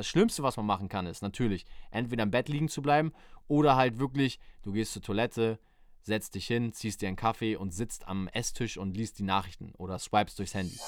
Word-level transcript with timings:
Das 0.00 0.06
Schlimmste, 0.06 0.42
was 0.42 0.56
man 0.56 0.64
machen 0.64 0.88
kann, 0.88 1.04
ist 1.04 1.20
natürlich 1.20 1.66
entweder 1.90 2.22
im 2.22 2.30
Bett 2.30 2.48
liegen 2.48 2.70
zu 2.70 2.80
bleiben 2.80 3.12
oder 3.48 3.76
halt 3.76 3.98
wirklich, 3.98 4.40
du 4.62 4.72
gehst 4.72 4.94
zur 4.94 5.02
Toilette, 5.02 5.58
setzt 6.00 6.36
dich 6.36 6.46
hin, 6.46 6.72
ziehst 6.72 7.02
dir 7.02 7.08
einen 7.08 7.16
Kaffee 7.18 7.54
und 7.54 7.74
sitzt 7.74 8.08
am 8.08 8.26
Esstisch 8.28 8.78
und 8.78 8.96
liest 8.96 9.18
die 9.18 9.24
Nachrichten 9.24 9.74
oder 9.76 9.98
swipes 9.98 10.36
durchs 10.36 10.54
Handy. 10.54 10.78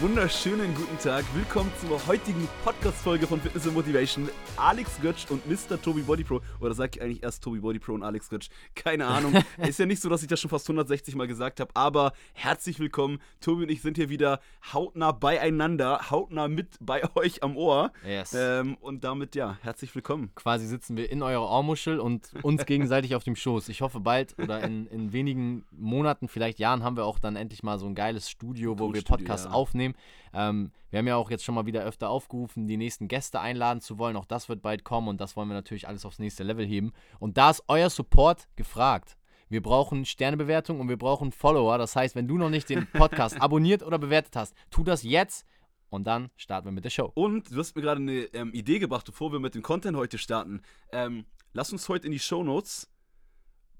Wunderschönen 0.00 0.74
guten 0.74 0.98
Tag. 0.98 1.24
Willkommen 1.34 1.70
zur 1.80 2.04
heutigen 2.06 2.48
Podcast-Folge 2.64 3.26
von 3.26 3.40
Fitness 3.40 3.66
and 3.66 3.74
Motivation. 3.74 4.28
Alex 4.56 5.00
Götsch 5.00 5.30
und 5.30 5.46
Mr. 5.46 5.80
Tobi 5.80 6.02
Body 6.02 6.24
Pro. 6.24 6.40
Oder 6.60 6.74
sag 6.74 6.96
ich 6.96 7.02
eigentlich 7.02 7.22
erst 7.22 7.42
Tobi 7.42 7.60
Body 7.60 7.78
Pro 7.78 7.92
und 7.92 8.02
Alex 8.02 8.28
Götsch? 8.28 8.48
Keine 8.74 9.06
Ahnung. 9.06 9.34
Ist 9.58 9.78
ja 9.78 9.86
nicht 9.86 10.02
so, 10.02 10.08
dass 10.08 10.22
ich 10.22 10.28
das 10.28 10.40
schon 10.40 10.50
fast 10.50 10.68
160 10.68 11.14
Mal 11.14 11.26
gesagt 11.26 11.60
habe. 11.60 11.70
Aber 11.74 12.12
herzlich 12.32 12.80
willkommen. 12.80 13.18
Tobi 13.40 13.64
und 13.64 13.70
ich 13.70 13.82
sind 13.82 13.96
hier 13.96 14.08
wieder 14.08 14.40
hautnah 14.72 15.12
beieinander, 15.12 16.10
hautnah 16.10 16.48
mit 16.48 16.76
bei 16.80 17.02
euch 17.14 17.42
am 17.42 17.56
Ohr. 17.56 17.92
Yes. 18.06 18.34
Ähm, 18.34 18.76
und 18.80 19.04
damit, 19.04 19.34
ja, 19.34 19.58
herzlich 19.62 19.94
willkommen. 19.94 20.32
Quasi 20.34 20.66
sitzen 20.66 20.96
wir 20.96 21.10
in 21.10 21.22
eurer 21.22 21.48
Ohrmuschel 21.48 22.00
und 22.00 22.30
uns 22.42 22.64
gegenseitig 22.66 23.14
auf 23.14 23.24
dem 23.24 23.36
Schoß. 23.36 23.68
Ich 23.68 23.80
hoffe, 23.80 24.00
bald 24.00 24.34
oder 24.38 24.62
in, 24.62 24.86
in 24.88 25.12
wenigen 25.12 25.64
Monaten, 25.70 26.28
vielleicht 26.28 26.58
Jahren, 26.58 26.82
haben 26.82 26.96
wir 26.96 27.04
auch 27.04 27.18
dann 27.18 27.36
endlich 27.36 27.62
mal 27.62 27.78
so 27.78 27.86
ein 27.86 27.94
geiles 27.94 28.28
Studio, 28.28 28.78
wo 28.78 28.92
wir 28.92 29.02
Podcasts 29.02 29.46
ja. 29.46 29.52
aufnehmen 29.52 29.83
aufnehmen. 29.84 29.94
Ähm, 30.32 30.72
wir 30.90 30.98
haben 30.98 31.06
ja 31.06 31.16
auch 31.16 31.30
jetzt 31.30 31.44
schon 31.44 31.54
mal 31.54 31.66
wieder 31.66 31.82
öfter 31.84 32.08
aufgerufen, 32.08 32.66
die 32.66 32.76
nächsten 32.76 33.08
Gäste 33.08 33.40
einladen 33.40 33.80
zu 33.80 33.98
wollen. 33.98 34.16
Auch 34.16 34.24
das 34.24 34.48
wird 34.48 34.62
bald 34.62 34.84
kommen 34.84 35.08
und 35.08 35.20
das 35.20 35.36
wollen 35.36 35.48
wir 35.48 35.54
natürlich 35.54 35.88
alles 35.88 36.04
aufs 36.04 36.18
nächste 36.18 36.44
Level 36.44 36.66
heben. 36.66 36.92
Und 37.18 37.36
da 37.36 37.50
ist 37.50 37.64
euer 37.68 37.90
Support 37.90 38.48
gefragt. 38.56 39.16
Wir 39.48 39.62
brauchen 39.62 40.04
Sternebewertung 40.04 40.80
und 40.80 40.88
wir 40.88 40.96
brauchen 40.96 41.30
Follower. 41.30 41.78
Das 41.78 41.94
heißt, 41.94 42.16
wenn 42.16 42.26
du 42.26 42.38
noch 42.38 42.50
nicht 42.50 42.68
den 42.68 42.86
Podcast 42.92 43.40
abonniert 43.40 43.82
oder 43.82 43.98
bewertet 43.98 44.36
hast, 44.36 44.54
tu 44.70 44.82
das 44.82 45.02
jetzt. 45.02 45.46
Und 45.90 46.06
dann 46.06 46.30
starten 46.36 46.66
wir 46.66 46.72
mit 46.72 46.84
der 46.84 46.90
Show. 46.90 47.12
Und 47.14 47.52
du 47.52 47.58
hast 47.58 47.76
mir 47.76 47.82
gerade 47.82 48.00
eine 48.00 48.22
ähm, 48.32 48.52
Idee 48.52 48.80
gebracht, 48.80 49.06
bevor 49.06 49.30
wir 49.30 49.38
mit 49.38 49.54
dem 49.54 49.62
Content 49.62 49.96
heute 49.96 50.18
starten. 50.18 50.62
Ähm, 50.90 51.24
lass 51.52 51.70
uns 51.70 51.88
heute 51.88 52.06
in 52.06 52.12
die 52.12 52.18
Show 52.18 52.42
Notes 52.42 52.90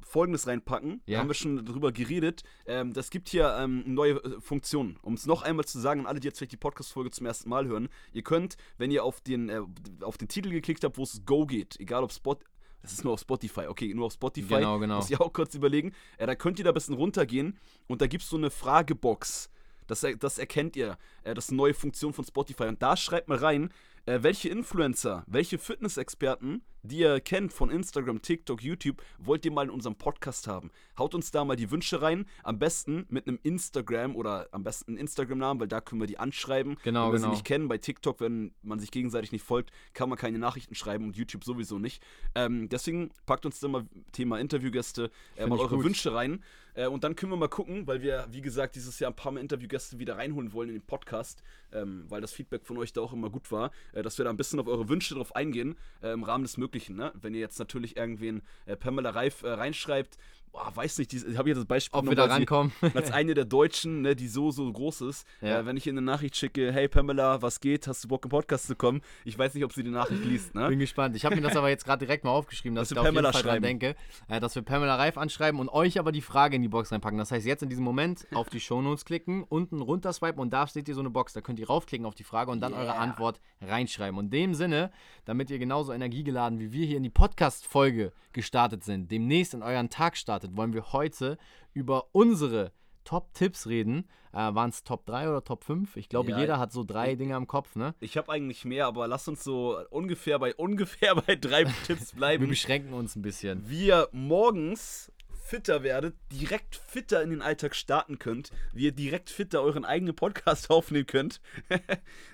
Folgendes 0.05 0.47
reinpacken. 0.47 1.03
Ja. 1.07 1.17
Da 1.17 1.21
haben 1.21 1.29
wir 1.29 1.35
schon 1.35 1.65
drüber 1.65 1.93
geredet. 1.93 2.43
Ähm, 2.67 2.93
das 2.93 3.11
gibt 3.11 3.29
hier 3.29 3.57
ähm, 3.59 3.83
neue 3.87 4.23
äh, 4.23 4.41
Funktionen. 4.41 4.99
Um 5.03 5.15
es 5.15 5.27
noch 5.27 5.43
einmal 5.43 5.65
zu 5.65 5.81
sagen, 5.81 6.01
an 6.01 6.07
alle, 6.07 6.21
die 6.21 6.29
jetzt 6.29 6.39
vielleicht 6.39 6.53
die 6.53 6.57
Podcast-Folge 6.57 7.11
zum 7.11 7.27
ersten 7.27 7.49
Mal 7.49 7.67
hören, 7.67 7.89
ihr 8.13 8.23
könnt, 8.23 8.57
wenn 8.79 8.91
ihr 8.91 9.05
auf 9.05 9.21
den, 9.21 9.49
äh, 9.49 9.61
auf 10.01 10.19
den 10.19 10.29
Titel 10.29 10.51
geklickt 10.51 10.85
habt, 10.85 10.99
wo 10.99 11.03
es 11.03 11.25
Go 11.25 11.47
geht, 11.47 11.79
egal 11.81 12.05
ob 12.05 12.13
Spot, 12.13 12.39
das 12.83 12.93
ist 12.93 13.05
nur 13.05 13.15
auf 13.15 13.21
Spotify, 13.21 13.67
okay, 13.67 13.95
nur 13.95 14.07
auf 14.07 14.13
Spotify. 14.13 14.57
Genau, 14.57 14.79
genau. 14.79 14.97
Muss 14.97 15.11
ich 15.11 15.19
auch 15.19 15.33
kurz 15.33 15.55
überlegen. 15.55 15.93
Äh, 16.19 16.27
da 16.27 16.35
könnt 16.35 16.59
ihr 16.59 16.65
da 16.65 16.71
ein 16.71 16.75
bisschen 16.75 16.95
runtergehen 16.95 17.59
und 17.87 18.03
da 18.03 18.07
gibt 18.07 18.25
es 18.25 18.31
so 18.31 18.37
eine 18.37 18.51
Fragebox. 18.51 19.51
Das, 19.87 20.07
das 20.19 20.39
erkennt 20.39 20.77
ihr. 20.77 20.99
Äh, 21.23 21.35
das 21.35 21.47
ist 21.47 21.51
eine 21.51 21.57
neue 21.57 21.75
Funktion 21.75 22.13
von 22.13 22.25
Spotify. 22.25 22.65
Und 22.65 22.83
da 22.83 22.97
schreibt 22.97 23.29
mal 23.29 23.39
rein, 23.39 23.71
welche 24.07 24.51
Influencer, 24.51 25.25
welche 25.27 25.57
Fitnessexperten 25.57 26.63
die 26.85 26.99
ihr 26.99 27.21
kennt 27.21 27.53
von 27.53 27.71
Instagram, 27.71 28.23
TikTok, 28.23 28.63
YouTube, 28.63 29.03
wollt 29.19 29.45
ihr 29.45 29.53
mal 29.53 29.65
in 29.65 29.71
unserem 29.71 29.97
Podcast 29.97 30.47
haben. 30.47 30.71
Haut 30.99 31.15
uns 31.15 31.31
da 31.31 31.45
mal 31.45 31.57
die 31.57 31.71
Wünsche 31.71 32.03
rein. 32.03 32.27
Am 32.43 32.59
besten 32.59 33.07
mit 33.09 33.27
einem 33.27 33.39
Instagram 33.43 34.15
oder 34.15 34.49
am 34.53 34.63
besten 34.63 34.93
einen 34.93 34.99
Instagram-Namen, 34.99 35.61
weil 35.61 35.69
da 35.69 35.81
können 35.81 36.01
wir 36.01 36.07
die 36.07 36.19
anschreiben. 36.19 36.77
Genau, 36.85 37.07
wenn 37.07 37.13
wir 37.13 37.17
genau. 37.17 37.29
sie 37.29 37.33
nicht 37.33 37.45
kennen. 37.45 37.69
Bei 37.69 37.79
TikTok, 37.79 38.21
wenn 38.21 38.53
man 38.63 38.79
sich 38.79 38.91
gegenseitig 38.91 39.33
nicht 39.33 39.45
folgt, 39.45 39.71
kann 39.95 40.09
man 40.09 40.19
keine 40.19 40.39
Nachrichten 40.39 40.75
schreiben 40.75 41.07
und 41.07 41.17
YouTube 41.17 41.45
sowieso 41.45 41.79
nicht. 41.79 42.03
Ähm, 42.35 42.69
deswegen 42.69 43.11
packt 43.27 43.47
uns 43.47 43.61
da 43.61 43.69
mal 43.69 43.87
Thema 44.13 44.39
Interviewgäste 44.39 45.11
äh, 45.37 45.47
mal 45.47 45.59
eure 45.59 45.77
gut. 45.77 45.87
Wünsche 45.87 46.15
rein. 46.15 46.43
Äh, 46.75 46.89
und 46.89 47.05
dann 47.05 47.17
können 47.17 47.33
wir 47.33 47.37
mal 47.37 47.49
gucken, 47.49 47.87
weil 47.87 48.03
wir, 48.03 48.27
wie 48.31 48.41
gesagt, 48.41 48.75
dieses 48.75 48.99
Jahr 48.99 49.11
ein 49.11 49.17
paar 49.17 49.33
Mal 49.33 49.41
Interviewgäste 49.41 49.99
wieder 49.99 50.17
reinholen 50.19 50.53
wollen 50.53 50.69
in 50.69 50.75
den 50.75 50.87
Podcast, 50.87 51.43
ähm, 51.73 52.05
weil 52.09 52.21
das 52.21 52.33
Feedback 52.33 52.67
von 52.67 52.77
euch 52.79 52.93
da 52.93 53.01
auch 53.01 53.13
immer 53.13 53.31
gut 53.31 53.51
war, 53.51 53.71
äh, 53.93 54.03
dass 54.03 54.19
wir 54.19 54.25
da 54.25 54.31
ein 54.31 54.37
bisschen 54.37 54.61
auf 54.61 54.67
eure 54.67 54.89
Wünsche 54.89 55.15
drauf 55.15 55.35
eingehen, 55.35 55.77
äh, 56.03 56.13
im 56.13 56.25
Rahmen 56.25 56.45
des 56.45 56.57
Möglichen. 56.57 56.74
Ne? 56.97 57.13
Wenn 57.15 57.35
ihr 57.35 57.41
jetzt 57.41 57.59
natürlich 57.59 57.97
irgendwen 57.97 58.43
äh, 58.67 58.77
Pamela 58.77 59.11
Reif 59.11 59.43
äh, 59.43 59.51
reinschreibt, 59.51 60.19
boah, 60.55 60.75
weiß 60.75 60.99
nicht, 60.99 61.13
ich 61.13 61.37
habe 61.37 61.49
hier 61.49 61.55
das 61.57 61.67
Beispiel 61.67 61.99
Ob 61.99 62.09
wir 62.09 62.15
da 62.15 62.27
rankommen. 62.27 62.73
als 62.95 63.11
eine 63.11 63.35
der 63.35 63.45
Deutschen, 63.45 64.03
ne, 64.03 64.15
die 64.15 64.29
so, 64.29 64.53
so 64.53 64.73
groß 64.73 65.03
ist. 65.03 65.27
Ja. 65.41 65.61
Äh, 65.61 65.67
wenn 65.67 65.77
ich 65.77 65.87
ihr 65.87 65.93
eine 65.93 66.01
Nachricht 66.01 66.37
schicke, 66.37 66.73
hey 66.73 66.89
Pamela, 66.89 67.43
was 67.43 67.61
geht? 67.61 67.89
Hast 67.89 68.05
du 68.05 68.09
Bock 68.09 68.25
im 68.25 68.31
Podcast 68.31 68.69
zu 68.69 68.77
kommen? 68.77 69.03
Ich 69.25 69.37
weiß 69.37 69.55
nicht, 69.55 69.65
ob 69.65 69.73
sie 69.73 69.83
die 69.83 69.91
Nachricht 69.91 70.25
liest. 70.25 70.55
Ne? 70.55 70.69
Bin 70.69 70.79
gespannt. 70.79 71.17
Ich 71.17 71.25
habe 71.25 71.35
mir 71.35 71.43
das 71.43 71.57
aber 71.57 71.69
jetzt 71.69 71.85
gerade 71.85 72.05
direkt 72.05 72.25
mal 72.25 72.31
aufgeschrieben, 72.31 72.77
dass, 72.77 72.89
dass 72.89 72.93
ich 72.93 72.97
da 72.97 73.03
Pamela 73.03 73.31
auf 73.31 73.35
jeden 73.35 73.49
Fall 73.49 73.53
dran 73.55 73.63
denke, 73.63 73.97
äh, 74.29 74.39
dass 74.39 74.55
wir 74.55 74.63
Pamela 74.63 74.95
Reif 74.95 75.19
anschreiben 75.19 75.61
und 75.61 75.69
euch 75.69 75.99
aber 75.99 76.13
die 76.13 76.23
Frage 76.23 76.55
in 76.57 76.63
die 76.63 76.69
Box 76.69 76.93
reinpacken. 76.93 77.19
Das 77.19 77.33
heißt, 77.33 77.45
jetzt 77.45 77.65
in 77.65 77.69
diesem 77.69 77.85
Moment 77.85 78.27
auf 78.33 78.49
die 78.49 78.61
Shownotes 78.61 79.05
klicken, 79.05 79.43
unten 79.43 79.83
runter 79.83 80.13
swipen 80.13 80.41
und 80.41 80.53
da 80.53 80.69
steht 80.69 80.89
ihr 80.89 80.95
so 80.95 81.01
eine 81.01 81.11
Box. 81.11 81.33
Da 81.33 81.41
könnt 81.41 81.59
ihr 81.59 81.67
raufklicken 81.67 82.07
auf 82.07 82.15
die 82.15 82.25
Frage 82.25 82.53
und 82.53 82.61
dann 82.61 82.73
yeah. 82.73 82.83
eure 82.83 82.95
Antwort 82.95 83.41
reinschreiben. 83.61 84.19
Und 84.19 84.27
in 84.27 84.31
dem 84.31 84.55
Sinne, 84.55 84.93
damit 85.25 85.51
ihr 85.51 85.59
genauso 85.59 85.93
energiegeladen 85.93 86.61
wie 86.61 86.73
wir 86.73 86.87
hier 86.87 86.97
in 86.97 87.03
die 87.03 87.11
Podcast-Folge 87.11 88.13
gestartet 88.33 88.85
sind, 88.85 89.11
demnächst 89.11 89.55
in 89.55 89.63
euren 89.63 89.91
Tag 89.91 90.17
startet, 90.17 90.44
wollen 90.53 90.73
wir 90.73 90.93
heute 90.93 91.39
über 91.73 92.09
unsere 92.13 92.73
Top-Tipps 93.05 93.67
reden. 93.67 94.09
Äh, 94.33 94.37
Waren 94.37 94.71
es 94.71 94.83
Top 94.83 95.07
3 95.07 95.29
oder 95.29 95.45
Top 95.45 95.65
5? 95.65 95.97
Ich 95.97 96.09
glaube, 96.09 96.31
ja, 96.31 96.39
jeder 96.41 96.59
hat 96.59 96.73
so 96.73 96.83
drei 96.83 97.13
ich, 97.13 97.19
Dinge 97.19 97.37
im 97.37 97.47
Kopf, 97.47 97.77
ne? 97.77 97.95
Ich 98.01 98.17
habe 98.17 98.33
eigentlich 98.33 98.65
mehr, 98.65 98.87
aber 98.87 99.07
lass 99.07 99.29
uns 99.29 99.45
so 99.45 99.79
ungefähr 99.91 100.39
bei 100.39 100.55
ungefähr 100.55 101.15
bei 101.27 101.37
drei 101.37 101.65
Tipps 101.87 102.13
bleiben. 102.13 102.43
Wir 102.43 102.49
beschränken 102.49 102.93
uns 102.95 103.15
ein 103.15 103.23
bisschen. 103.23 103.69
Wie 103.69 103.87
ihr 103.87 104.09
morgens 104.13 105.13
fitter 105.45 105.83
werdet, 105.83 106.17
direkt 106.33 106.75
fitter 106.75 107.23
in 107.23 107.31
den 107.31 107.43
Alltag 107.43 107.77
starten 107.77 108.19
könnt, 108.19 108.51
wie 108.73 108.85
ihr 108.85 108.93
direkt 108.93 109.29
fitter 109.29 109.63
euren 109.63 109.85
eigenen 109.85 110.17
Podcast 110.17 110.71
aufnehmen 110.71 111.07
könnt 111.07 111.41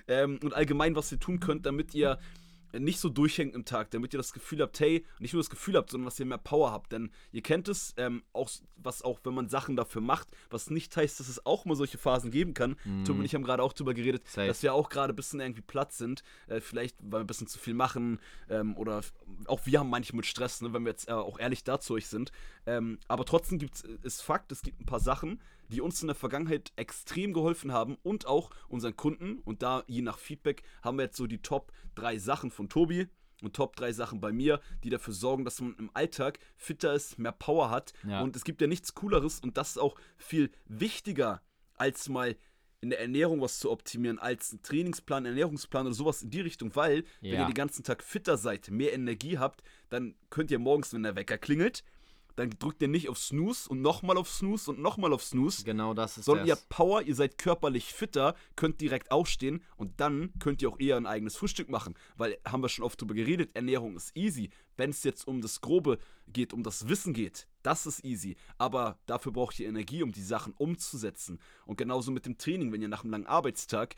ähm, 0.07 0.39
und 0.41 0.53
allgemein, 0.53 0.95
was 0.95 1.11
ihr 1.11 1.19
tun 1.19 1.39
könnt, 1.39 1.65
damit 1.65 1.93
ihr 1.93 2.17
nicht 2.77 2.99
so 2.99 3.09
durchhängt 3.09 3.55
im 3.55 3.65
Tag, 3.65 3.91
damit 3.91 4.13
ihr 4.13 4.17
das 4.17 4.33
Gefühl 4.33 4.61
habt, 4.61 4.79
hey, 4.79 5.05
nicht 5.19 5.33
nur 5.33 5.41
das 5.41 5.49
Gefühl 5.49 5.75
habt, 5.75 5.91
sondern 5.91 6.05
dass 6.05 6.19
ihr 6.19 6.25
mehr 6.25 6.37
Power 6.37 6.71
habt. 6.71 6.91
Denn 6.91 7.11
ihr 7.31 7.41
kennt 7.41 7.67
es, 7.67 7.93
ähm, 7.97 8.23
auch, 8.33 8.49
was 8.77 9.01
auch, 9.01 9.19
wenn 9.23 9.33
man 9.33 9.49
Sachen 9.49 9.75
dafür 9.75 10.01
macht, 10.01 10.29
was 10.49 10.69
nicht 10.69 10.95
heißt, 10.95 11.19
dass 11.19 11.27
es 11.27 11.45
auch 11.45 11.65
mal 11.65 11.75
solche 11.75 11.97
Phasen 11.97 12.31
geben 12.31 12.53
kann. 12.53 12.77
Mm. 12.83 13.03
Tom 13.03 13.19
und 13.19 13.25
ich 13.25 13.35
haben 13.35 13.43
gerade 13.43 13.63
auch 13.63 13.73
darüber 13.73 13.93
geredet, 13.93 14.27
Safe. 14.27 14.47
dass 14.47 14.63
wir 14.63 14.73
auch 14.73 14.89
gerade 14.89 15.13
ein 15.13 15.15
bisschen 15.15 15.39
irgendwie 15.39 15.61
platt 15.61 15.93
sind. 15.93 16.23
Äh, 16.47 16.61
vielleicht, 16.61 16.97
weil 17.01 17.19
wir 17.19 17.23
ein 17.23 17.27
bisschen 17.27 17.47
zu 17.47 17.59
viel 17.59 17.73
machen 17.73 18.19
ähm, 18.49 18.75
oder 18.77 19.01
auch 19.45 19.65
wir 19.65 19.79
haben 19.79 19.89
manchmal 19.89 20.17
mit 20.17 20.25
Stress, 20.25 20.61
ne, 20.61 20.73
wenn 20.73 20.83
wir 20.83 20.91
jetzt 20.91 21.07
äh, 21.07 21.13
auch 21.13 21.39
ehrlich 21.39 21.63
dazu 21.63 21.93
euch 21.93 22.07
sind. 22.07 22.31
Ähm, 22.65 22.99
aber 23.07 23.25
trotzdem 23.25 23.59
gibt 23.59 23.75
es, 23.75 23.81
ist 23.81 24.21
Fakt, 24.21 24.51
es 24.51 24.61
gibt 24.61 24.79
ein 24.79 24.85
paar 24.85 24.99
Sachen, 24.99 25.41
die 25.71 25.81
uns 25.81 26.01
in 26.01 26.07
der 26.07 26.15
Vergangenheit 26.15 26.71
extrem 26.75 27.33
geholfen 27.33 27.71
haben 27.71 27.97
und 28.03 28.27
auch 28.27 28.51
unseren 28.67 28.95
Kunden. 28.95 29.39
Und 29.39 29.63
da, 29.63 29.83
je 29.87 30.01
nach 30.01 30.19
Feedback, 30.19 30.63
haben 30.81 30.97
wir 30.97 31.05
jetzt 31.05 31.17
so 31.17 31.27
die 31.27 31.41
Top 31.41 31.71
3 31.95 32.17
Sachen 32.17 32.51
von 32.51 32.69
Tobi 32.69 33.07
und 33.41 33.55
Top 33.55 33.75
3 33.75 33.93
Sachen 33.93 34.21
bei 34.21 34.31
mir, 34.31 34.59
die 34.83 34.89
dafür 34.89 35.13
sorgen, 35.13 35.45
dass 35.45 35.61
man 35.61 35.75
im 35.77 35.89
Alltag 35.93 36.39
fitter 36.57 36.93
ist, 36.93 37.17
mehr 37.17 37.31
Power 37.31 37.69
hat. 37.69 37.93
Ja. 38.07 38.21
Und 38.21 38.35
es 38.35 38.43
gibt 38.43 38.61
ja 38.61 38.67
nichts 38.67 38.93
Cooleres 38.93 39.39
und 39.39 39.57
das 39.57 39.71
ist 39.71 39.77
auch 39.77 39.95
viel 40.17 40.51
wichtiger, 40.65 41.41
als 41.75 42.09
mal 42.09 42.35
in 42.81 42.89
der 42.89 42.99
Ernährung 42.99 43.41
was 43.41 43.59
zu 43.59 43.71
optimieren, 43.71 44.17
als 44.17 44.53
ein 44.53 44.63
Trainingsplan, 44.63 45.25
Ernährungsplan 45.25 45.85
oder 45.85 45.95
sowas 45.95 46.23
in 46.23 46.31
die 46.31 46.41
Richtung, 46.41 46.75
weil, 46.75 47.03
ja. 47.21 47.33
wenn 47.33 47.39
ihr 47.41 47.45
den 47.45 47.53
ganzen 47.53 47.83
Tag 47.83 48.03
fitter 48.03 48.37
seid, 48.37 48.71
mehr 48.71 48.93
Energie 48.93 49.37
habt, 49.37 49.63
dann 49.89 50.15
könnt 50.31 50.49
ihr 50.49 50.57
morgens, 50.57 50.91
wenn 50.93 51.03
der 51.03 51.15
Wecker 51.15 51.37
klingelt, 51.37 51.83
dann 52.35 52.49
drückt 52.59 52.81
ihr 52.81 52.87
nicht 52.87 53.09
auf 53.09 53.17
Snooze 53.17 53.69
und 53.69 53.81
nochmal 53.81 54.17
auf 54.17 54.29
Snooze 54.29 54.71
und 54.71 54.79
nochmal 54.79 55.13
auf 55.13 55.23
Snooze. 55.23 55.63
Genau 55.63 55.93
das 55.93 56.17
ist 56.17 56.25
Sondern 56.25 56.47
das. 56.47 56.57
ihr 56.57 56.61
habt 56.61 56.69
Power, 56.69 57.01
ihr 57.01 57.15
seid 57.15 57.37
körperlich 57.37 57.93
fitter, 57.93 58.35
könnt 58.55 58.81
direkt 58.81 59.11
aufstehen 59.11 59.63
und 59.77 59.99
dann 59.99 60.31
könnt 60.39 60.61
ihr 60.61 60.69
auch 60.69 60.79
eher 60.79 60.97
ein 60.97 61.05
eigenes 61.05 61.35
Frühstück 61.35 61.69
machen. 61.69 61.95
Weil, 62.17 62.37
haben 62.45 62.63
wir 62.63 62.69
schon 62.69 62.85
oft 62.85 62.99
drüber 62.99 63.13
geredet, 63.13 63.51
Ernährung 63.55 63.95
ist 63.95 64.15
easy. 64.15 64.49
Wenn 64.77 64.91
es 64.91 65.03
jetzt 65.03 65.27
um 65.27 65.41
das 65.41 65.61
Grobe 65.61 65.99
geht, 66.27 66.53
um 66.53 66.63
das 66.63 66.87
Wissen 66.87 67.13
geht, 67.13 67.47
das 67.61 67.85
ist 67.85 68.03
easy. 68.03 68.35
Aber 68.57 68.97
dafür 69.05 69.31
braucht 69.31 69.59
ihr 69.59 69.67
Energie, 69.67 70.03
um 70.03 70.11
die 70.11 70.23
Sachen 70.23 70.53
umzusetzen. 70.57 71.39
Und 71.65 71.77
genauso 71.77 72.11
mit 72.11 72.25
dem 72.25 72.37
Training, 72.37 72.71
wenn 72.71 72.81
ihr 72.81 72.87
nach 72.87 73.03
einem 73.03 73.11
langen 73.11 73.27
Arbeitstag 73.27 73.95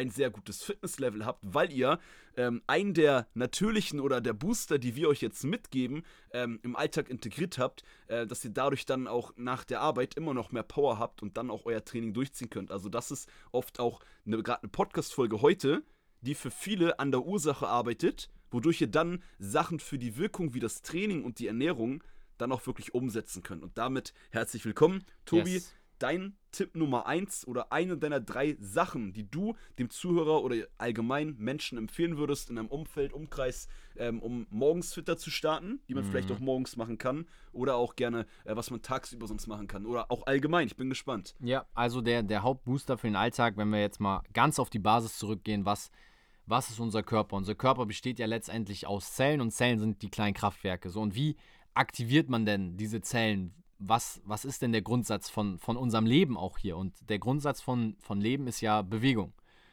ein 0.00 0.10
sehr 0.10 0.30
gutes 0.30 0.62
Fitnesslevel 0.62 1.26
habt, 1.26 1.40
weil 1.42 1.70
ihr 1.70 1.98
ähm, 2.36 2.62
einen 2.66 2.94
der 2.94 3.28
natürlichen 3.34 4.00
oder 4.00 4.20
der 4.20 4.32
Booster, 4.32 4.78
die 4.78 4.96
wir 4.96 5.08
euch 5.08 5.20
jetzt 5.20 5.44
mitgeben, 5.44 6.04
ähm, 6.32 6.58
im 6.62 6.74
Alltag 6.74 7.10
integriert 7.10 7.58
habt, 7.58 7.84
äh, 8.08 8.26
dass 8.26 8.44
ihr 8.44 8.50
dadurch 8.50 8.86
dann 8.86 9.06
auch 9.06 9.32
nach 9.36 9.64
der 9.64 9.82
Arbeit 9.82 10.14
immer 10.14 10.32
noch 10.32 10.52
mehr 10.52 10.62
Power 10.62 10.98
habt 10.98 11.22
und 11.22 11.36
dann 11.36 11.50
auch 11.50 11.66
euer 11.66 11.84
Training 11.84 12.14
durchziehen 12.14 12.48
könnt. 12.48 12.70
Also 12.70 12.88
das 12.88 13.10
ist 13.10 13.28
oft 13.52 13.78
auch 13.78 14.00
gerade 14.24 14.62
eine 14.62 14.70
Podcast-Folge 14.70 15.42
heute, 15.42 15.82
die 16.22 16.34
für 16.34 16.50
viele 16.50 16.98
an 16.98 17.10
der 17.10 17.22
Ursache 17.22 17.68
arbeitet, 17.68 18.30
wodurch 18.50 18.80
ihr 18.80 18.90
dann 18.90 19.22
Sachen 19.38 19.80
für 19.80 19.98
die 19.98 20.16
Wirkung 20.16 20.54
wie 20.54 20.60
das 20.60 20.80
Training 20.80 21.24
und 21.24 21.38
die 21.38 21.46
Ernährung 21.46 22.02
dann 22.38 22.52
auch 22.52 22.66
wirklich 22.66 22.94
umsetzen 22.94 23.42
könnt. 23.42 23.62
Und 23.62 23.76
damit 23.76 24.14
herzlich 24.30 24.64
willkommen, 24.64 25.04
Tobi. 25.26 25.54
Yes 25.54 25.74
dein 26.00 26.36
Tipp 26.52 26.74
Nummer 26.74 27.06
eins 27.06 27.46
oder 27.46 27.72
eine 27.72 27.96
deiner 27.96 28.20
drei 28.20 28.56
Sachen, 28.58 29.12
die 29.12 29.30
du 29.30 29.54
dem 29.78 29.88
Zuhörer 29.88 30.42
oder 30.42 30.56
allgemein 30.78 31.36
Menschen 31.38 31.78
empfehlen 31.78 32.16
würdest 32.16 32.50
in 32.50 32.58
einem 32.58 32.68
Umfeld, 32.68 33.12
Umkreis, 33.12 33.68
ähm, 33.96 34.20
um 34.20 34.46
morgens 34.50 34.92
fitter 34.92 35.16
zu 35.16 35.30
starten, 35.30 35.80
die 35.88 35.94
man 35.94 36.04
mhm. 36.04 36.08
vielleicht 36.08 36.32
auch 36.32 36.40
morgens 36.40 36.76
machen 36.76 36.98
kann 36.98 37.26
oder 37.52 37.76
auch 37.76 37.94
gerne, 37.94 38.26
äh, 38.44 38.56
was 38.56 38.70
man 38.70 38.82
tagsüber 38.82 39.28
sonst 39.28 39.46
machen 39.46 39.68
kann 39.68 39.86
oder 39.86 40.10
auch 40.10 40.26
allgemein. 40.26 40.66
Ich 40.66 40.76
bin 40.76 40.88
gespannt. 40.88 41.36
Ja, 41.40 41.66
also 41.74 42.00
der, 42.00 42.22
der 42.22 42.42
Hauptbooster 42.42 42.98
für 42.98 43.06
den 43.06 43.16
Alltag, 43.16 43.56
wenn 43.56 43.70
wir 43.70 43.80
jetzt 43.80 44.00
mal 44.00 44.22
ganz 44.32 44.58
auf 44.58 44.70
die 44.70 44.78
Basis 44.78 45.18
zurückgehen, 45.18 45.64
was, 45.64 45.90
was 46.46 46.70
ist 46.70 46.80
unser 46.80 47.02
Körper? 47.02 47.36
Unser 47.36 47.54
Körper 47.54 47.86
besteht 47.86 48.18
ja 48.18 48.26
letztendlich 48.26 48.86
aus 48.86 49.12
Zellen 49.12 49.40
und 49.40 49.52
Zellen 49.52 49.78
sind 49.78 50.02
die 50.02 50.10
kleinen 50.10 50.34
Kraftwerke. 50.34 50.90
So, 50.90 51.00
und 51.00 51.14
wie 51.14 51.36
aktiviert 51.74 52.28
man 52.28 52.44
denn 52.44 52.76
diese 52.76 53.00
Zellen? 53.00 53.54
Was, 53.80 54.20
was 54.24 54.44
ist 54.44 54.62
denn 54.62 54.72
der 54.72 54.82
Grundsatz 54.82 55.30
von, 55.30 55.58
von 55.58 55.76
unserem 55.76 56.06
Leben 56.06 56.36
auch 56.36 56.58
hier? 56.58 56.76
Und 56.76 56.94
der 57.08 57.18
Grundsatz 57.18 57.60
von, 57.60 57.96
von 57.98 58.20
Leben 58.20 58.46
ist 58.46 58.60
ja 58.60 58.82
Bewegung. 58.82 59.32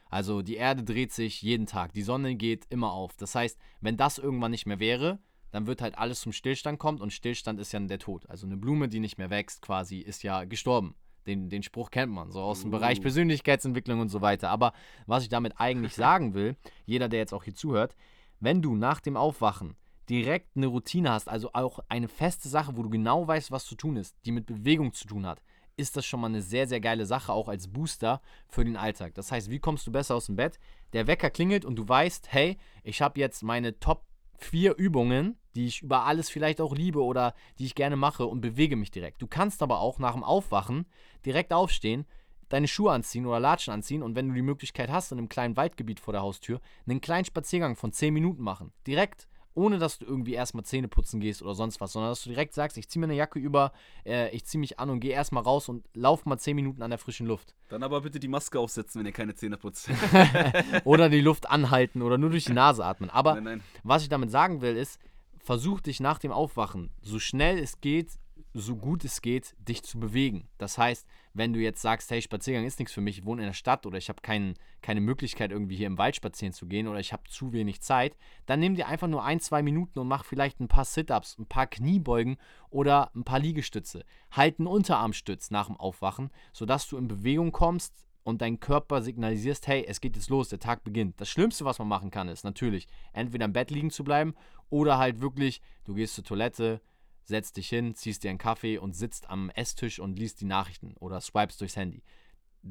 Also 0.10 0.42
die 0.42 0.56
Erde 0.56 0.84
dreht 0.84 1.12
sich 1.12 1.42
jeden 1.42 1.66
Tag, 1.66 1.92
die 1.92 2.02
Sonne 2.02 2.36
geht 2.36 2.66
immer 2.70 2.94
auf. 2.94 3.18
Das 3.18 3.36
heißt, 3.36 3.60
wenn 3.82 3.98
das 3.98 4.18
irgendwann 4.18 4.52
nicht 4.52 4.66
mehr 4.66 4.80
wäre, 4.80 5.20
dann 5.52 5.68
wird 5.68 5.82
halt 5.82 5.98
alles 5.98 6.22
zum 6.22 6.32
Stillstand 6.32 6.80
kommen 6.80 7.02
und 7.02 7.12
Stillstand 7.12 7.60
ist 7.60 7.74
ja 7.74 7.80
der 7.80 8.00
Tod. 8.00 8.30
Also 8.30 8.46
eine 8.48 8.58
Blume, 8.58 8.88
die 8.88 9.02
nicht 9.02 9.18
mehr 9.18 9.30
wächst, 9.30 9.62
quasi, 9.62 10.00
ist 10.00 10.24
ja 10.24 10.46
gestorben. 10.46 10.96
Den, 11.26 11.50
den 11.50 11.62
Spruch 11.62 11.92
kennt 11.92 12.14
man, 12.14 12.32
so 12.32 12.40
aus 12.40 12.62
dem 12.62 12.70
uh. 12.70 12.72
Bereich 12.72 13.02
Persönlichkeitsentwicklung 13.02 14.00
und 14.00 14.08
so 14.08 14.22
weiter. 14.22 14.50
Aber 14.50 14.72
was 15.06 15.24
ich 15.24 15.30
damit 15.30 15.54
eigentlich 15.58 15.94
sagen 15.96 16.34
will, 16.34 16.56
jeder, 16.86 17.10
der 17.10 17.20
jetzt 17.20 17.34
auch 17.34 17.44
hier 17.44 17.56
zuhört, 17.56 17.96
wenn 18.40 18.62
du 18.62 18.76
nach 18.76 19.02
dem 19.02 19.18
Aufwachen 19.18 19.76
direkt 20.10 20.56
eine 20.56 20.68
Routine 20.68 21.12
hast, 21.12 21.28
also 21.28 21.52
auch 21.54 21.80
eine 21.90 22.08
feste 22.08 22.50
Sache, 22.50 22.78
wo 22.78 22.84
du 22.84 22.90
genau 22.90 23.28
weißt, 23.28 23.52
was 23.52 23.66
zu 23.66 23.76
tun 23.76 23.98
ist, 23.98 24.16
die 24.26 24.32
mit 24.32 24.46
Bewegung 24.46 24.94
zu 24.94 25.08
tun 25.08 25.26
hat, 25.26 25.42
ist 25.76 25.96
das 25.96 26.06
schon 26.06 26.20
mal 26.20 26.28
eine 26.28 26.42
sehr, 26.42 26.68
sehr 26.68 26.80
geile 26.80 27.06
Sache, 27.06 27.32
auch 27.32 27.48
als 27.48 27.68
Booster 27.68 28.22
für 28.48 28.66
den 28.66 28.78
Alltag. 28.78 29.14
Das 29.14 29.32
heißt, 29.32 29.50
wie 29.50 29.60
kommst 29.60 29.86
du 29.86 29.92
besser 29.92 30.16
aus 30.16 30.26
dem 30.26 30.36
Bett? 30.36 30.60
Der 30.94 31.08
Wecker 31.08 31.30
klingelt 31.30 31.66
und 31.66 31.76
du 31.76 31.88
weißt, 31.88 32.32
hey, 32.32 32.58
ich 32.84 33.02
habe 33.02 33.20
jetzt 33.20 33.44
meine 33.44 33.80
Top 33.80 34.04
4 34.40 34.76
Übungen, 34.76 35.38
die 35.56 35.68
ich 35.68 35.82
über 35.82 36.06
alles 36.06 36.30
vielleicht 36.30 36.62
auch 36.62 36.76
liebe 36.76 37.04
oder 37.04 37.34
die 37.60 37.66
ich 37.66 37.76
gerne 37.76 37.96
mache 37.96 38.26
und 38.26 38.42
bewege 38.42 38.76
mich 38.76 38.92
direkt. 38.92 39.22
Du 39.22 39.28
kannst 39.28 39.62
aber 39.62 39.80
auch 39.80 40.00
nach 40.00 40.14
dem 40.14 40.24
Aufwachen 40.24 40.86
direkt 41.26 41.54
aufstehen, 41.54 42.06
deine 42.50 42.68
Schuhe 42.68 42.92
anziehen 42.92 43.26
oder 43.26 43.40
Latschen 43.40 43.74
anziehen 43.74 44.04
und 44.04 44.16
wenn 44.16 44.30
du 44.30 44.34
die 44.34 44.42
Möglichkeit 44.42 44.90
hast, 44.90 45.12
in 45.12 45.18
einem 45.18 45.30
kleinen 45.30 45.58
Waldgebiet 45.58 46.00
vor 46.00 46.14
der 46.14 46.22
Haustür, 46.22 46.62
einen 46.88 47.02
kleinen 47.02 47.26
Spaziergang 47.26 47.76
von 47.76 47.92
10 47.92 48.14
Minuten 48.14 48.42
machen. 48.42 48.72
Direkt 48.86 49.28
ohne 49.58 49.80
dass 49.80 49.98
du 49.98 50.06
irgendwie 50.06 50.36
erstmal 50.36 50.64
Zähne 50.64 50.88
putzen 50.88 51.20
gehst 51.20 51.42
oder 51.42 51.56
sonst 51.56 51.82
was, 51.82 51.92
sondern 51.92 52.12
dass 52.12 52.22
du 52.22 52.30
direkt 52.30 52.54
sagst, 52.54 52.78
ich 52.78 52.88
ziehe 52.88 53.00
mir 53.00 53.08
eine 53.08 53.16
Jacke 53.16 53.40
über, 53.40 53.74
äh, 54.06 54.30
ich 54.30 54.46
ziehe 54.46 54.60
mich 54.60 54.80
an 54.80 54.92
und 54.92 55.00
gehe 55.00 55.14
erstmal 55.14 55.42
raus 55.42 55.68
und 55.68 55.84
lauf 55.96 56.26
mal 56.26 56.38
10 56.38 56.56
Minuten 56.56 56.84
an 56.84 56.92
der 56.92 57.00
frischen 57.00 57.26
Luft. 57.26 57.56
Dann 57.70 57.82
aber 57.82 58.02
bitte 58.02 58.20
die 58.20 58.28
Maske 58.28 58.60
aufsetzen, 58.60 59.00
wenn 59.00 59.08
ihr 59.08 59.12
keine 59.12 59.34
Zähne 59.34 59.58
putzt. 59.58 59.90
oder 60.84 61.10
die 61.10 61.22
Luft 61.22 61.50
anhalten 61.50 62.04
oder 62.04 62.20
nur 62.20 62.30
durch 62.30 62.46
die 62.46 62.54
Nase 62.54 62.86
atmen. 62.86 63.10
Aber 63.10 63.34
nein, 63.34 63.44
nein. 63.44 63.64
was 63.84 64.04
ich 64.04 64.10
damit 64.10 64.30
sagen 64.30 64.62
will, 64.62 64.78
ist, 64.78 65.00
versuch 65.40 65.82
dich 65.82 66.00
nach 66.00 66.20
dem 66.20 66.32
Aufwachen 66.32 66.92
so 67.02 67.18
schnell 67.18 67.58
es 67.58 67.82
geht 67.82 68.12
so 68.60 68.76
gut 68.76 69.04
es 69.04 69.22
geht, 69.22 69.56
dich 69.60 69.84
zu 69.84 70.00
bewegen. 70.00 70.48
Das 70.58 70.78
heißt, 70.78 71.08
wenn 71.34 71.54
du 71.54 71.60
jetzt 71.60 71.82
sagst, 71.82 72.10
hey, 72.12 72.22
Spaziergang 72.22 72.66
ist 72.66 72.80
nichts 72.80 72.94
für 72.94 73.02
mich, 73.02 73.20
ich 73.20 73.26
wohne 73.26 73.44
in 73.44 73.48
der 73.48 73.54
Stadt 73.54 73.86
oder 73.86 73.98
ich 73.98 74.10
habe 74.10 74.22
kein, 74.22 74.56
keine 74.82 75.02
Möglichkeit, 75.02 75.52
irgendwie 75.52 75.76
hier 75.76 75.88
im 75.88 75.98
Wald 75.98 76.16
spazieren 76.16 76.54
zu 76.54 76.66
gehen 76.68 76.88
oder 76.88 77.00
ich 77.00 77.14
habe 77.14 77.24
zu 77.30 77.54
wenig 77.54 77.82
Zeit, 77.82 78.18
dann 78.46 78.60
nimm 78.60 78.76
dir 78.76 78.88
einfach 78.88 79.08
nur 79.08 79.24
ein, 79.24 79.40
zwei 79.40 79.62
Minuten 79.62 80.00
und 80.00 80.08
mach 80.08 80.26
vielleicht 80.26 80.60
ein 80.60 80.68
paar 80.68 80.86
Sit-Ups, 80.86 81.38
ein 81.38 81.46
paar 81.46 81.68
Kniebeugen 81.68 82.38
oder 82.70 83.12
ein 83.16 83.24
paar 83.24 83.40
Liegestütze. 83.40 84.04
Halt 84.32 84.60
einen 84.60 84.68
Unterarmstütz 84.68 85.52
nach 85.52 85.68
dem 85.68 85.78
Aufwachen, 85.78 86.32
sodass 86.54 86.88
du 86.88 86.98
in 86.98 87.08
Bewegung 87.08 87.52
kommst, 87.52 88.08
und 88.28 88.42
dein 88.42 88.60
Körper 88.60 89.02
signalisierst, 89.02 89.68
hey, 89.68 89.86
es 89.88 90.02
geht 90.02 90.18
jetzt 90.18 90.30
los, 90.30 90.50
der 90.50 90.60
Tag 90.60 90.84
beginnt. 90.84 91.22
Das 91.22 91.30
Schlimmste, 91.30 91.64
was 91.64 91.80
man 91.80 91.88
machen 91.88 92.12
kann, 92.12 92.28
ist 92.28 92.44
natürlich 92.44 92.86
entweder 93.14 93.46
im 93.46 93.54
Bett 93.54 93.72
liegen 93.72 93.90
zu 93.90 94.04
bleiben 94.04 94.36
oder 94.70 94.98
halt 94.98 95.22
wirklich, 95.22 95.62
du 95.86 95.94
gehst 95.94 96.16
zur 96.16 96.26
Toilette, 96.26 96.82
setzt 97.28 97.58
dich 97.58 97.70
hin, 97.70 97.94
ziehst 97.94 98.24
dir 98.24 98.30
einen 98.30 98.40
Kaffee 98.40 98.78
und 98.78 98.96
sitzt 98.96 99.30
am 99.30 99.50
Esstisch 99.52 100.00
und 100.00 100.18
liest 100.18 100.42
die 100.42 100.46
Nachrichten 100.46 100.94
oder 101.00 101.22
swipes 101.22 101.58
durchs 101.58 101.76
Handy. 101.76 102.02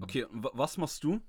Okay, 0.00 0.26
was 0.30 0.78
machst 0.78 1.04
du? 1.04 1.20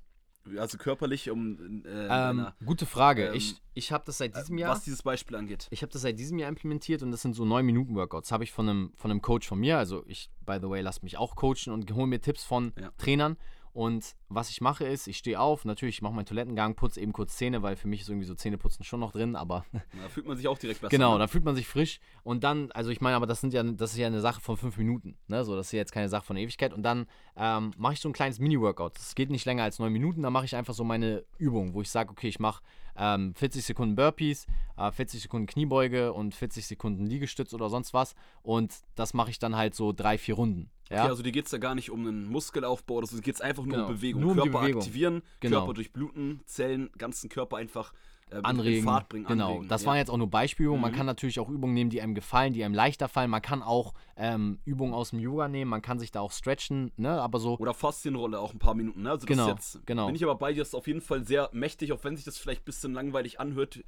Also 0.58 0.78
körperlich, 0.78 1.30
um. 1.30 1.84
Äh, 1.86 1.90
ähm, 1.90 2.08
deiner, 2.08 2.56
gute 2.66 2.86
Frage. 2.86 3.28
Ähm, 3.28 3.34
ich 3.34 3.62
ich 3.74 3.92
habe 3.92 4.06
das 4.06 4.18
seit 4.18 4.36
diesem 4.36 4.58
Jahr. 4.58 4.72
Was 4.72 4.84
dieses 4.84 5.04
Beispiel 5.04 5.36
angeht. 5.36 5.68
Ich 5.72 5.82
habe 5.82 5.92
das 5.92 6.04
seit 6.04 6.18
diesem 6.18 6.40
Jahr 6.40 6.48
implementiert 6.48 7.04
und 7.04 7.12
das 7.12 7.22
sind 7.22 7.34
so 7.34 7.44
9-Minuten-Workouts. 7.44 8.32
Habe 8.32 8.46
ich 8.46 8.52
von 8.52 8.70
einem, 8.70 8.94
von 8.96 9.12
einem 9.12 9.22
Coach 9.22 9.48
von 9.48 9.60
mir. 9.60 9.78
Also, 9.78 10.06
ich, 10.08 10.30
by 10.46 10.58
the 10.62 10.70
way, 10.70 10.82
lasse 10.82 11.02
mich 11.04 11.18
auch 11.18 11.36
coachen 11.36 11.74
und 11.74 11.92
hole 11.94 12.08
mir 12.08 12.22
Tipps 12.22 12.44
von 12.44 12.72
ja. 12.80 12.92
Trainern. 12.98 13.38
Und 13.78 14.16
was 14.28 14.50
ich 14.50 14.60
mache 14.60 14.86
ist, 14.86 15.06
ich 15.06 15.20
stehe 15.20 15.40
auf, 15.40 15.64
natürlich, 15.64 15.98
ich 15.98 16.02
mache 16.02 16.16
meinen 16.16 16.26
Toilettengang, 16.26 16.74
putze 16.74 17.00
eben 17.00 17.14
kurz 17.14 17.38
Zähne, 17.38 17.62
weil 17.62 17.76
für 17.76 17.88
mich 17.88 18.02
ist 18.02 18.10
irgendwie 18.10 18.26
so 18.26 18.34
Zähneputzen 18.34 18.84
schon 18.84 19.00
noch 19.00 19.12
drin, 19.12 19.36
aber. 19.36 19.66
Da 20.02 20.10
fühlt 20.10 20.26
man 20.26 20.36
sich 20.36 20.48
auch 20.48 20.58
direkt 20.58 20.82
besser. 20.82 20.90
Genau, 20.90 21.14
ne? 21.14 21.20
da 21.20 21.28
fühlt 21.28 21.46
man 21.46 21.56
sich 21.56 21.68
frisch. 21.68 22.00
Und 22.24 22.44
dann, 22.44 22.72
also 22.72 22.90
ich 22.90 23.02
meine, 23.02 23.16
aber 23.16 23.28
das 23.28 23.40
sind 23.40 23.54
ja, 23.54 23.62
das 23.62 23.92
ist 23.92 23.98
ja 23.98 24.08
eine 24.08 24.20
Sache 24.20 24.42
von 24.42 24.58
fünf 24.58 24.78
Minuten. 24.78 25.16
Ne? 25.28 25.46
So, 25.46 25.56
das 25.56 25.68
ist 25.68 25.74
ja 25.74 25.78
jetzt 25.78 25.92
keine 25.92 26.10
Sache 26.10 26.26
von 26.26 26.38
Ewigkeit. 26.38 26.74
Und 26.74 26.82
dann 26.82 27.06
ähm, 27.36 27.72
mache 27.78 27.94
ich 27.94 28.00
so 28.00 28.10
ein 28.10 28.14
kleines 28.14 28.40
Mini-Workout. 28.40 28.96
Das 28.96 29.14
geht 29.14 29.30
nicht 29.30 29.46
länger 29.46 29.62
als 29.62 29.78
neun 29.78 29.94
Minuten, 29.94 30.24
da 30.24 30.32
mache 30.32 30.46
ich 30.46 30.56
einfach 30.56 30.74
so 30.74 30.84
meine 30.84 31.24
Übung, 31.38 31.76
wo 31.76 31.82
ich 31.82 31.92
sage, 31.92 32.10
okay, 32.10 32.30
ich 32.30 32.40
mache 32.40 32.64
ähm, 32.98 33.36
40 33.36 33.64
Sekunden 33.64 33.96
Burpees, 33.96 34.48
äh, 34.78 34.92
40 34.92 35.22
Sekunden 35.22 35.46
Kniebeuge 35.46 36.14
und 36.14 36.34
40 36.34 36.66
Sekunden 36.66 37.06
Liegestütz 37.06 37.54
oder 37.54 37.70
sonst 37.70 37.94
was. 37.94 38.16
Und 38.42 38.74
das 38.96 39.14
mache 39.14 39.30
ich 39.30 39.38
dann 39.38 39.56
halt 39.56 39.76
so 39.76 39.94
drei, 39.94 40.18
vier 40.18 40.34
Runden. 40.34 40.72
Ja? 40.90 41.02
Okay, 41.02 41.10
also 41.10 41.24
dir 41.24 41.32
geht 41.32 41.46
es 41.46 41.52
da 41.52 41.58
gar 41.58 41.76
nicht 41.76 41.92
um 41.92 42.08
einen 42.08 42.28
Muskelaufbau 42.28 42.96
oder 42.96 43.08
so, 43.08 43.16
es 43.16 43.22
geht 43.22 43.42
einfach 43.42 43.64
nur 43.64 43.76
genau. 43.76 43.88
um 43.88 43.96
Bewegung. 43.96 44.22
Nur 44.22 44.32
um 44.32 44.38
Körper 44.38 44.60
Bewegung. 44.60 44.82
aktivieren, 44.82 45.22
genau. 45.40 45.60
Körper 45.60 45.74
durchbluten, 45.74 46.42
Zellen, 46.46 46.90
ganzen 46.98 47.30
Körper 47.30 47.58
einfach 47.58 47.94
äh, 48.30 48.40
anregen. 48.44 48.84
Fahrt 48.84 49.10
bringen. 49.10 49.26
Genau, 49.26 49.52
anregen. 49.52 49.68
das 49.70 49.84
ja. 49.84 49.88
waren 49.88 49.98
jetzt 49.98 50.10
auch 50.10 50.18
nur 50.18 50.30
Beispielübungen. 50.30 50.82
Mhm. 50.82 50.90
Man 50.90 50.96
kann 50.96 51.06
natürlich 51.06 51.40
auch 51.40 51.50
Übungen 51.50 51.74
nehmen, 51.74 51.90
die 51.90 52.02
einem 52.02 52.16
gefallen, 52.16 52.54
die 52.54 52.64
einem 52.64 52.74
leichter 52.74 53.08
fallen. 53.08 53.30
Man 53.30 53.42
kann 53.42 53.62
auch 53.62 53.94
ähm, 54.16 54.60
Übungen 54.66 54.94
aus 54.94 55.12
dem 55.12 55.20
Yoga 55.20 55.48
nehmen, 55.48 55.70
man 55.70 55.82
kann 55.82 56.00
sich 56.00 56.12
da 56.12 56.22
auch 56.22 56.32
stretchen, 56.32 56.92
ne? 56.98 57.22
Aber 57.22 57.40
so. 57.40 57.58
Oder 57.58 57.74
Faszienrolle 57.74 58.40
auch 58.40 58.54
ein 58.54 58.60
paar 58.60 58.76
Minuten, 58.76 59.04
ne? 59.04 59.12
Also 59.12 59.26
genau, 59.26 59.50
jetzt, 59.50 59.86
genau. 59.86 60.08
Bin 60.08 60.16
ich 60.16 60.24
aber 60.24 60.36
bei 60.36 60.54
dir, 60.54 60.62
ist 60.62 60.76
auf 60.76 60.88
jeden 60.88 61.02
Fall 61.02 61.26
sehr 61.26 61.50
mächtig, 61.54 61.94
auch 61.94 62.04
wenn 62.04 62.16
sich 62.16 62.26
das 62.26 62.38
vielleicht 62.38 62.62
ein 62.62 62.66
bisschen 62.66 62.94
langweilig 62.94 63.40
anhört. 63.40 63.84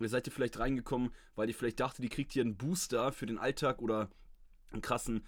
Ihr 0.00 0.08
seid 0.08 0.26
ihr 0.26 0.32
vielleicht 0.32 0.58
reingekommen, 0.58 1.10
weil 1.36 1.48
ihr 1.48 1.54
vielleicht 1.54 1.78
dachte, 1.78 2.02
die 2.02 2.08
kriegt 2.08 2.32
hier 2.32 2.42
einen 2.42 2.56
Booster 2.56 3.12
für 3.12 3.26
den 3.26 3.38
Alltag 3.38 3.80
oder 3.80 4.08
einen 4.72 4.82
krassen 4.82 5.24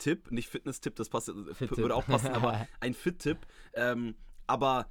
Fit-Tipp. 0.00 0.30
Nicht 0.32 0.48
Fitness-Tipp, 0.48 0.96
das 0.96 1.08
passt, 1.08 1.28
würde 1.28 1.94
auch 1.94 2.06
passen, 2.06 2.28
aber 2.28 2.66
ein 2.80 2.94
Fit-Tipp. 2.94 3.38
Ähm, 3.74 4.14
aber 4.46 4.90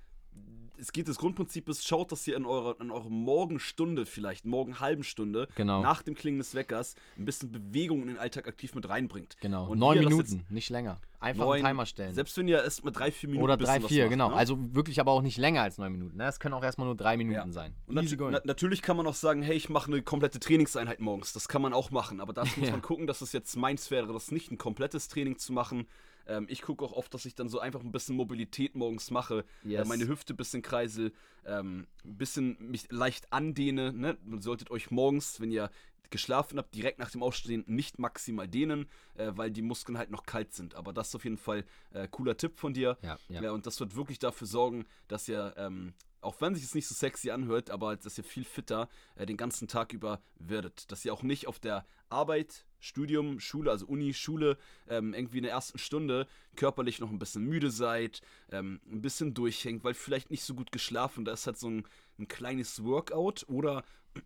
es 0.80 0.92
geht 0.92 1.08
das 1.08 1.18
Grundprinzip 1.18 1.68
ist, 1.70 1.88
schaut, 1.88 2.12
dass 2.12 2.26
ihr 2.28 2.36
in 2.36 2.46
eurer, 2.46 2.80
in 2.80 2.92
eurer 2.92 3.10
Morgenstunde 3.10 4.06
vielleicht, 4.06 4.46
morgen 4.46 4.80
halben 4.80 5.04
Stunde, 5.04 5.48
genau. 5.56 5.82
nach 5.82 6.02
dem 6.02 6.16
Klingen 6.16 6.40
des 6.40 6.56
Weckers, 6.56 6.96
ein 7.18 7.26
bisschen 7.26 7.52
Bewegung 7.52 8.02
in 8.02 8.08
den 8.08 8.18
Alltag 8.18 8.48
aktiv 8.48 8.76
mit 8.76 8.88
reinbringt. 8.88 9.38
Genau. 9.42 9.68
Und 9.68 9.80
Neun 9.80 10.00
Minuten, 10.00 10.46
nicht 10.50 10.70
länger. 10.70 11.00
Einfach 11.22 11.44
neun, 11.44 11.58
einen 11.58 11.66
Timer 11.66 11.86
stellen. 11.86 12.14
Selbst 12.16 12.38
wenn 12.38 12.48
ihr 12.48 12.64
erst 12.64 12.86
mal 12.86 12.92
drei, 12.92 13.12
vier 13.12 13.28
Minuten 13.28 13.44
Oder 13.44 13.58
drei, 13.58 13.82
vier, 13.82 14.04
macht, 14.04 14.12
genau. 14.12 14.30
Ne? 14.30 14.36
Also 14.36 14.58
wirklich 14.74 15.02
aber 15.02 15.12
auch 15.12 15.22
nicht 15.22 15.38
länger 15.38 15.64
als 15.64 15.78
neun 15.78 15.92
Minuten. 15.92 16.18
Ne? 16.18 16.26
Es 16.26 16.40
können 16.40 16.54
auch 16.54 16.64
erstmal 16.64 16.88
nur 16.88 16.96
drei 16.96 17.18
Minuten 17.18 17.36
ja. 17.36 17.52
sein. 17.52 17.76
Und 17.88 17.96
nat 17.96 18.06
na 18.18 18.40
natürlich 18.46 18.82
kann 18.82 18.96
man 18.96 19.06
auch 19.06 19.16
sagen, 19.16 19.42
hey, 19.42 19.56
ich 19.56 19.68
mache 19.68 19.92
eine 19.92 20.02
komplette 20.02 20.40
Trainingseinheit 20.40 21.02
morgens. 21.02 21.34
Das 21.34 21.50
kann 21.50 21.62
man 21.62 21.74
auch 21.74 21.92
machen. 21.92 22.22
Aber 22.22 22.32
dazu 22.32 22.58
muss 22.60 22.68
ja. 22.70 22.72
man 22.72 22.82
gucken, 22.82 23.06
dass 23.06 23.20
es 23.20 23.34
jetzt 23.34 23.56
meins 23.58 23.92
wäre, 23.92 24.14
das 24.14 24.32
nicht 24.32 24.50
ein 24.50 24.58
komplettes 24.58 25.10
Training 25.10 25.38
zu 25.38 25.52
machen, 25.52 25.88
ähm, 26.30 26.46
ich 26.50 26.62
gucke 26.62 26.86
auch 26.86 26.94
oft, 26.94 27.14
dass 27.14 27.26
ich 27.26 27.36
dann 27.36 27.50
so 27.50 27.60
einfach 27.60 27.82
ein 27.82 27.92
bisschen 27.92 28.16
Mobilität 28.16 28.76
morgens 28.76 29.12
mache, 29.12 29.46
äh, 29.66 29.70
yes. 29.70 29.86
äh, 29.86 29.88
meine 29.88 30.08
Hüfte 30.08 30.34
ein 30.34 30.38
bisschen 30.38 30.62
kreisel, 30.62 31.12
ähm, 31.46 31.88
ein 32.06 32.18
bisschen 32.18 32.58
mich 32.60 32.92
leicht 32.92 33.34
andehne. 33.34 33.92
Ne? 33.92 34.18
Man 34.24 34.42
solltet 34.42 34.72
euch 34.72 34.92
morgens, 34.92 35.42
wenn 35.42 35.52
ihr 35.52 35.70
geschlafen 36.10 36.58
habt, 36.58 36.74
direkt 36.74 37.00
nach 37.00 37.12
dem 37.12 37.22
Aufstehen 37.22 37.64
nicht 37.68 38.00
maximal 38.00 38.48
dehnen, 38.48 38.88
äh, 39.16 39.32
weil 39.36 39.52
die 39.52 39.62
Muskeln 39.62 39.98
halt 39.98 40.10
noch 40.10 40.26
kalt 40.26 40.54
sind. 40.54 40.76
Aber 40.76 40.94
das 40.94 41.10
ist 41.10 41.16
auf 41.16 41.24
jeden 41.24 41.38
Fall 41.38 41.66
äh, 41.92 42.08
cooler 42.08 42.38
Tipp 42.38 42.58
von 42.58 42.74
dir. 42.74 42.98
Ja, 43.02 43.18
ja. 43.30 43.42
ja, 43.44 43.52
und 43.52 43.66
das 43.66 43.80
wird 43.80 43.96
wirklich 43.96 44.20
dafür 44.20 44.48
sorgen, 44.48 44.86
dass 45.08 45.28
ihr 45.28 45.54
ähm, 45.58 45.94
auch 46.22 46.42
wenn 46.42 46.54
sich 46.54 46.66
es 46.66 46.76
nicht 46.76 46.88
so 46.88 46.96
sexy 46.96 47.32
anhört, 47.32 47.70
aber 47.70 47.96
dass 47.96 48.18
ihr 48.18 48.24
viel 48.24 48.44
fitter 48.44 48.90
äh, 49.16 49.26
den 49.26 49.38
ganzen 49.38 49.68
Tag 49.68 49.94
über 49.94 50.22
werdet. 50.38 50.92
Dass 50.92 51.06
ihr 51.06 51.14
auch 51.14 51.24
nicht 51.24 51.48
auf 51.48 51.60
der 51.60 51.86
Arbeit, 52.10 52.66
Studium, 52.80 53.40
Schule, 53.40 53.72
also 53.72 53.86
Uni, 53.86 54.14
Schule, 54.14 54.58
ähm, 54.88 55.14
irgendwie 55.14 55.38
in 55.38 55.44
der 55.44 55.54
ersten 55.54 55.78
Stunde 55.78 56.28
körperlich 56.56 57.00
noch 57.00 57.10
ein 57.10 57.20
bisschen 57.20 57.44
müde 57.46 57.70
seid, 57.72 58.22
ähm, 58.52 58.80
ein 58.92 59.02
bisschen 59.02 59.34
durchhängt, 59.34 59.84
weil 59.84 59.94
vielleicht 59.94 60.32
nicht 60.32 60.44
so 60.44 60.54
gut 60.54 60.72
geschlafen. 60.72 61.26
Da 61.26 61.34
ist 61.34 61.48
halt 61.48 61.58
so 61.58 61.70
ein, 61.70 61.84
ein 62.18 62.28
kleines 62.28 62.84
Workout 62.84 63.46
oder, 63.48 63.84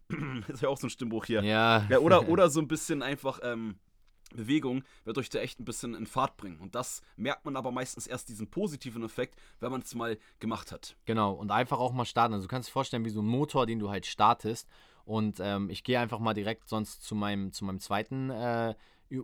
ist 0.47 0.61
ja 0.61 0.69
auch 0.69 0.77
so 0.77 0.87
ein 0.87 0.91
Stimmbruch 0.91 1.25
hier. 1.25 1.43
Ja. 1.43 1.85
ja 1.89 1.99
oder, 1.99 2.27
oder 2.29 2.49
so 2.49 2.59
ein 2.59 2.67
bisschen 2.67 3.01
einfach, 3.01 3.39
ähm, 3.43 3.75
Bewegung 4.35 4.83
wird 5.03 5.17
euch 5.17 5.29
da 5.29 5.39
echt 5.39 5.59
ein 5.59 5.65
bisschen 5.65 5.95
in 5.95 6.05
Fahrt 6.05 6.37
bringen. 6.37 6.59
Und 6.59 6.75
das 6.75 7.01
merkt 7.15 7.45
man 7.45 7.55
aber 7.55 7.71
meistens 7.71 8.07
erst 8.07 8.29
diesen 8.29 8.49
positiven 8.49 9.03
Effekt, 9.03 9.35
wenn 9.59 9.71
man 9.71 9.81
es 9.81 9.93
mal 9.95 10.17
gemacht 10.39 10.71
hat. 10.71 10.95
Genau, 11.05 11.33
und 11.33 11.51
einfach 11.51 11.79
auch 11.79 11.93
mal 11.93 12.05
starten. 12.05 12.33
Also 12.33 12.47
du 12.47 12.49
kannst 12.49 12.69
dir 12.69 12.73
vorstellen, 12.73 13.05
wie 13.05 13.09
so 13.09 13.21
ein 13.21 13.27
Motor, 13.27 13.65
den 13.65 13.79
du 13.79 13.89
halt 13.89 14.05
startest. 14.05 14.67
Und 15.05 15.39
ähm, 15.41 15.69
ich 15.69 15.83
gehe 15.83 15.99
einfach 15.99 16.19
mal 16.19 16.33
direkt 16.33 16.69
sonst 16.69 17.03
zu 17.03 17.15
meinem, 17.15 17.51
zu 17.51 17.65
meinem 17.65 17.79
zweiten 17.79 18.29
äh, 18.29 18.73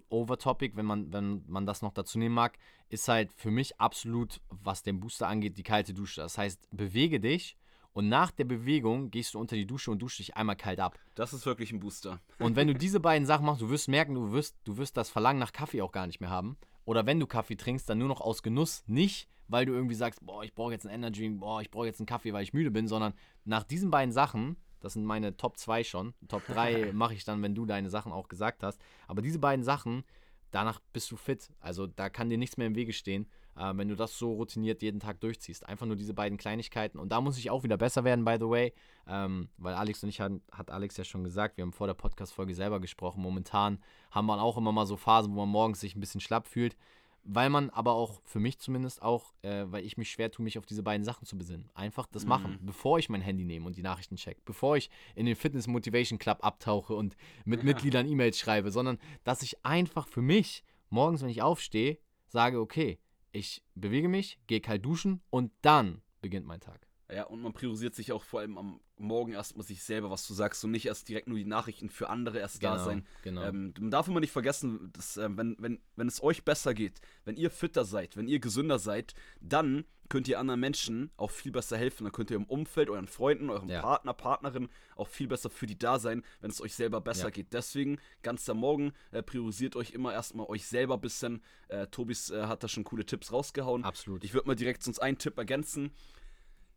Overtopic, 0.10 0.76
wenn 0.76 0.86
man, 0.86 1.12
wenn 1.12 1.44
man 1.48 1.66
das 1.66 1.82
noch 1.82 1.94
dazu 1.94 2.20
nehmen 2.20 2.36
mag, 2.36 2.58
ist 2.90 3.08
halt 3.08 3.32
für 3.34 3.50
mich 3.50 3.80
absolut, 3.80 4.42
was 4.50 4.84
den 4.84 5.00
Booster 5.00 5.28
angeht, 5.28 5.58
die 5.58 5.64
kalte 5.64 5.94
Dusche. 5.94 6.22
Das 6.22 6.38
heißt, 6.38 6.68
bewege 6.72 7.20
dich 7.20 7.58
und 7.94 8.08
nach 8.08 8.32
der 8.32 8.44
Bewegung 8.44 9.10
gehst 9.10 9.34
du 9.34 9.40
unter 9.40 9.56
die 9.56 9.66
Dusche 9.66 9.90
und 9.90 10.00
duschst 10.00 10.20
dich 10.20 10.36
einmal 10.38 10.56
kalt 10.56 10.80
ab. 10.80 11.00
Das 11.16 11.34
ist 11.34 11.46
wirklich 11.46 11.72
ein 11.72 11.80
Booster. 11.80 12.20
Und 12.40 12.56
wenn 12.56 12.68
du 12.68 12.76
diese 12.76 13.00
beiden 13.00 13.26
Sachen 13.26 13.46
machst, 13.46 13.62
du 13.62 13.70
wirst 13.70 13.88
merken, 13.88 14.14
du 14.14 14.32
wirst, 14.32 14.56
du 14.64 14.78
wirst 14.78 14.96
das 14.96 15.10
Verlangen 15.10 15.40
nach 15.40 15.52
Kaffee 15.52 15.82
auch 15.82 15.92
gar 15.92 16.06
nicht 16.06 16.22
mehr 16.22 16.30
haben. 16.30 16.56
Oder 16.86 17.06
wenn 17.06 17.20
du 17.20 17.26
Kaffee 17.26 17.56
trinkst, 17.56 17.90
dann 17.90 17.98
nur 17.98 18.08
noch 18.08 18.22
aus 18.22 18.44
Genuss, 18.44 18.84
nicht 18.86 19.28
weil 19.50 19.66
du 19.66 19.74
irgendwie 19.74 19.96
sagst, 19.96 20.26
boah, 20.26 20.44
ich 20.44 20.54
brauche 20.54 20.72
jetzt 20.72 20.86
einen 20.86 21.04
Energy, 21.04 21.28
boah, 21.30 21.62
ich 21.62 21.72
brauche 21.72 21.88
jetzt 21.88 22.00
einen 22.00 22.06
Kaffee, 22.06 22.32
weil 22.32 22.44
ich 22.44 22.54
müde 22.54 22.72
bin, 22.72 22.88
sondern 22.88 23.14
nach 23.44 23.64
diesen 23.64 23.92
beiden 23.92 24.14
Sachen, 24.14 24.58
das 24.80 24.94
sind 24.94 25.06
meine 25.06 25.38
Top 25.38 25.58
2 25.58 25.84
schon, 25.84 26.14
Top 26.28 26.46
3 26.48 26.92
mache 26.94 27.14
ich 27.14 27.26
dann, 27.26 27.42
wenn 27.42 27.56
du 27.56 27.66
deine 27.66 27.90
Sachen 27.90 28.12
auch 28.12 28.28
gesagt 28.28 28.64
hast, 28.64 28.80
aber 29.08 29.22
diese 29.22 29.40
beiden 29.40 29.64
Sachen, 29.64 30.04
danach 30.52 30.80
bist 30.94 31.12
du 31.12 31.16
fit. 31.16 31.52
Also 31.60 31.88
da 31.88 32.10
kann 32.10 32.30
dir 32.30 32.38
nichts 32.38 32.58
mehr 32.58 32.68
im 32.68 32.76
Wege 32.76 32.94
stehen 32.94 33.28
äh, 33.60 33.74
wenn 33.76 33.90
du 33.90 33.96
das 33.96 34.18
so 34.18 34.34
routiniert 34.34 34.82
jeden 34.82 35.00
Tag 35.00 35.20
durchziehst. 35.20 35.68
Einfach 35.68 35.86
nur 35.86 35.96
diese 35.96 36.14
beiden 36.14 36.38
Kleinigkeiten. 36.38 36.98
Und 36.98 37.12
da 37.12 37.22
muss 37.22 37.38
ich 37.38 37.52
auch 37.52 37.64
wieder 37.64 37.78
besser 37.78 38.04
werden, 38.04 38.26
by 38.26 38.38
the 38.40 38.50
way, 38.50 38.74
ähm, 39.08 39.50
weil 39.58 39.76
Alex 39.76 40.02
und 40.04 40.10
ich, 40.10 40.22
hat, 40.22 40.32
hat 40.52 40.72
Alex 40.72 40.98
ja 40.98 41.04
schon 41.04 41.24
gesagt, 41.24 41.58
wir 41.58 41.64
haben 41.64 41.74
vor 41.74 41.88
der 41.88 41.94
Podcast-Folge 41.94 42.56
selber 42.56 42.80
gesprochen. 42.80 43.22
Momentan 43.22 43.80
haben 44.12 44.28
wir 44.28 44.42
auch 44.42 44.58
immer 44.58 44.72
mal 44.72 44.86
so 44.86 44.98
Phasen, 44.98 45.34
wo 45.34 45.40
man 45.42 45.50
morgens 45.50 45.82
sich 45.82 45.96
ein 45.96 46.00
bisschen 46.00 46.22
schlapp 46.22 46.48
fühlt 46.48 46.76
weil 47.24 47.50
man 47.50 47.70
aber 47.70 47.94
auch, 47.94 48.22
für 48.24 48.40
mich 48.40 48.60
zumindest 48.60 49.02
auch, 49.02 49.34
äh, 49.42 49.66
weil 49.68 49.86
ich 49.86 49.98
mich 49.98 50.10
schwer 50.12 50.32
tue, 50.32 50.44
mich 50.44 50.58
auf 50.58 50.66
diese 50.66 50.84
beiden 50.84 51.04
Sachen 51.04 51.26
zu 51.26 51.38
besinnen. 51.38 51.70
Einfach 51.74 52.08
das 52.08 52.24
mhm. 52.24 52.30
machen, 52.30 52.60
bevor 52.62 53.00
ich 53.00 53.10
mein 53.10 53.22
Handy 53.22 53.46
nehme 53.46 53.66
und 53.66 53.76
die 53.76 53.82
Nachrichten 53.82 54.16
check, 54.16 54.44
bevor 54.46 54.78
ich 54.78 54.90
in 55.16 55.26
den 55.26 55.36
Fitness 55.36 55.68
Motivation 55.68 56.20
Club 56.20 56.40
abtauche 56.42 56.96
und 56.96 57.16
mit 57.46 57.60
ja. 57.60 57.66
Mitgliedern 57.66 58.08
E-Mails 58.08 58.40
schreibe, 58.40 58.72
sondern 58.72 58.98
dass 59.24 59.42
ich 59.42 59.66
einfach 59.66 60.08
für 60.08 60.22
mich 60.22 60.64
morgens, 60.90 61.22
wenn 61.22 61.30
ich 61.30 61.42
aufstehe, 61.42 61.98
sage, 62.28 62.60
okay, 62.60 63.00
ich 63.32 63.64
bewege 63.76 64.10
mich, 64.10 64.40
gehe 64.48 64.62
kalt 64.62 64.86
duschen 64.86 65.22
und 65.30 65.52
dann 65.62 66.02
beginnt 66.22 66.46
mein 66.46 66.60
Tag. 66.60 66.88
Ja, 67.12 67.24
und 67.26 67.42
man 67.42 67.54
priorisiert 67.54 67.96
sich 67.96 68.12
auch 68.12 68.24
vor 68.24 68.42
allem 68.42 68.58
am 68.58 68.80
Morgen 69.00 69.34
erstmal 69.34 69.66
sich 69.66 69.84
selber, 69.84 70.10
was 70.12 70.28
du 70.28 70.34
sagst, 70.34 70.64
und 70.64 70.72
nicht 70.72 70.86
erst 70.86 71.10
direkt 71.10 71.28
nur 71.28 71.38
die 71.38 71.46
Nachrichten 71.46 71.90
für 71.90 72.10
andere 72.10 72.40
erst 72.40 72.60
genau, 72.60 72.76
da 72.76 72.84
sein. 72.84 73.06
Genau. 73.24 73.44
Ähm, 73.44 73.74
man 73.80 73.92
darf 73.92 74.08
immer 74.08 74.20
nicht 74.20 74.32
vergessen, 74.32 74.92
dass, 74.94 75.18
äh, 75.18 75.30
wenn, 75.32 75.56
wenn, 75.60 75.80
wenn 75.96 76.08
es 76.08 76.22
euch 76.22 76.44
besser 76.44 76.74
geht, 76.74 77.02
wenn 77.26 77.36
ihr 77.36 77.50
fitter 77.50 77.86
seid, 77.86 78.18
wenn 78.18 78.28
ihr 78.28 78.40
gesünder 78.40 78.80
seid, 78.80 79.14
dann 79.40 79.86
könnt 80.10 80.28
ihr 80.28 80.40
anderen 80.40 80.60
Menschen 80.60 81.12
auch 81.16 81.32
viel 81.32 81.52
besser 81.52 81.78
helfen. 81.78 82.04
Dann 82.04 82.12
könnt 82.12 82.32
ihr 82.32 82.38
im 82.38 82.46
Umfeld, 82.46 82.90
euren 82.90 83.08
Freunden, 83.08 83.50
eurem 83.50 83.70
ja. 83.70 83.82
Partner, 83.82 84.14
Partnerin 84.14 84.70
auch 84.96 85.08
viel 85.08 85.28
besser 85.28 85.50
für 85.50 85.68
die 85.68 85.78
da 85.78 86.00
sein, 86.00 86.24
wenn 86.42 86.50
es 86.50 86.62
euch 86.62 86.74
selber 86.76 87.00
besser 87.00 87.26
ja. 87.26 87.30
geht. 87.30 87.54
Deswegen, 87.54 88.00
ganz 88.24 88.50
am 88.50 88.58
Morgen, 88.58 88.92
äh, 89.12 89.22
priorisiert 89.22 89.76
euch 89.76 89.92
immer 89.92 90.12
erstmal 90.12 90.48
euch 90.48 90.66
selber 90.66 90.96
ein 90.96 91.02
bisschen. 91.02 91.44
Äh, 91.68 91.88
Tobis 91.88 92.32
äh, 92.32 92.44
hat 92.44 92.64
da 92.64 92.68
schon 92.68 92.84
coole 92.84 93.06
Tipps 93.06 93.32
rausgehauen. 93.32 93.84
Absolut. 93.84 94.24
Ich 94.24 94.34
würde 94.34 94.48
mal 94.48 94.56
direkt 94.56 94.84
sonst 94.84 95.00
einen 95.00 95.20
Tipp 95.20 95.38
ergänzen 95.38 95.92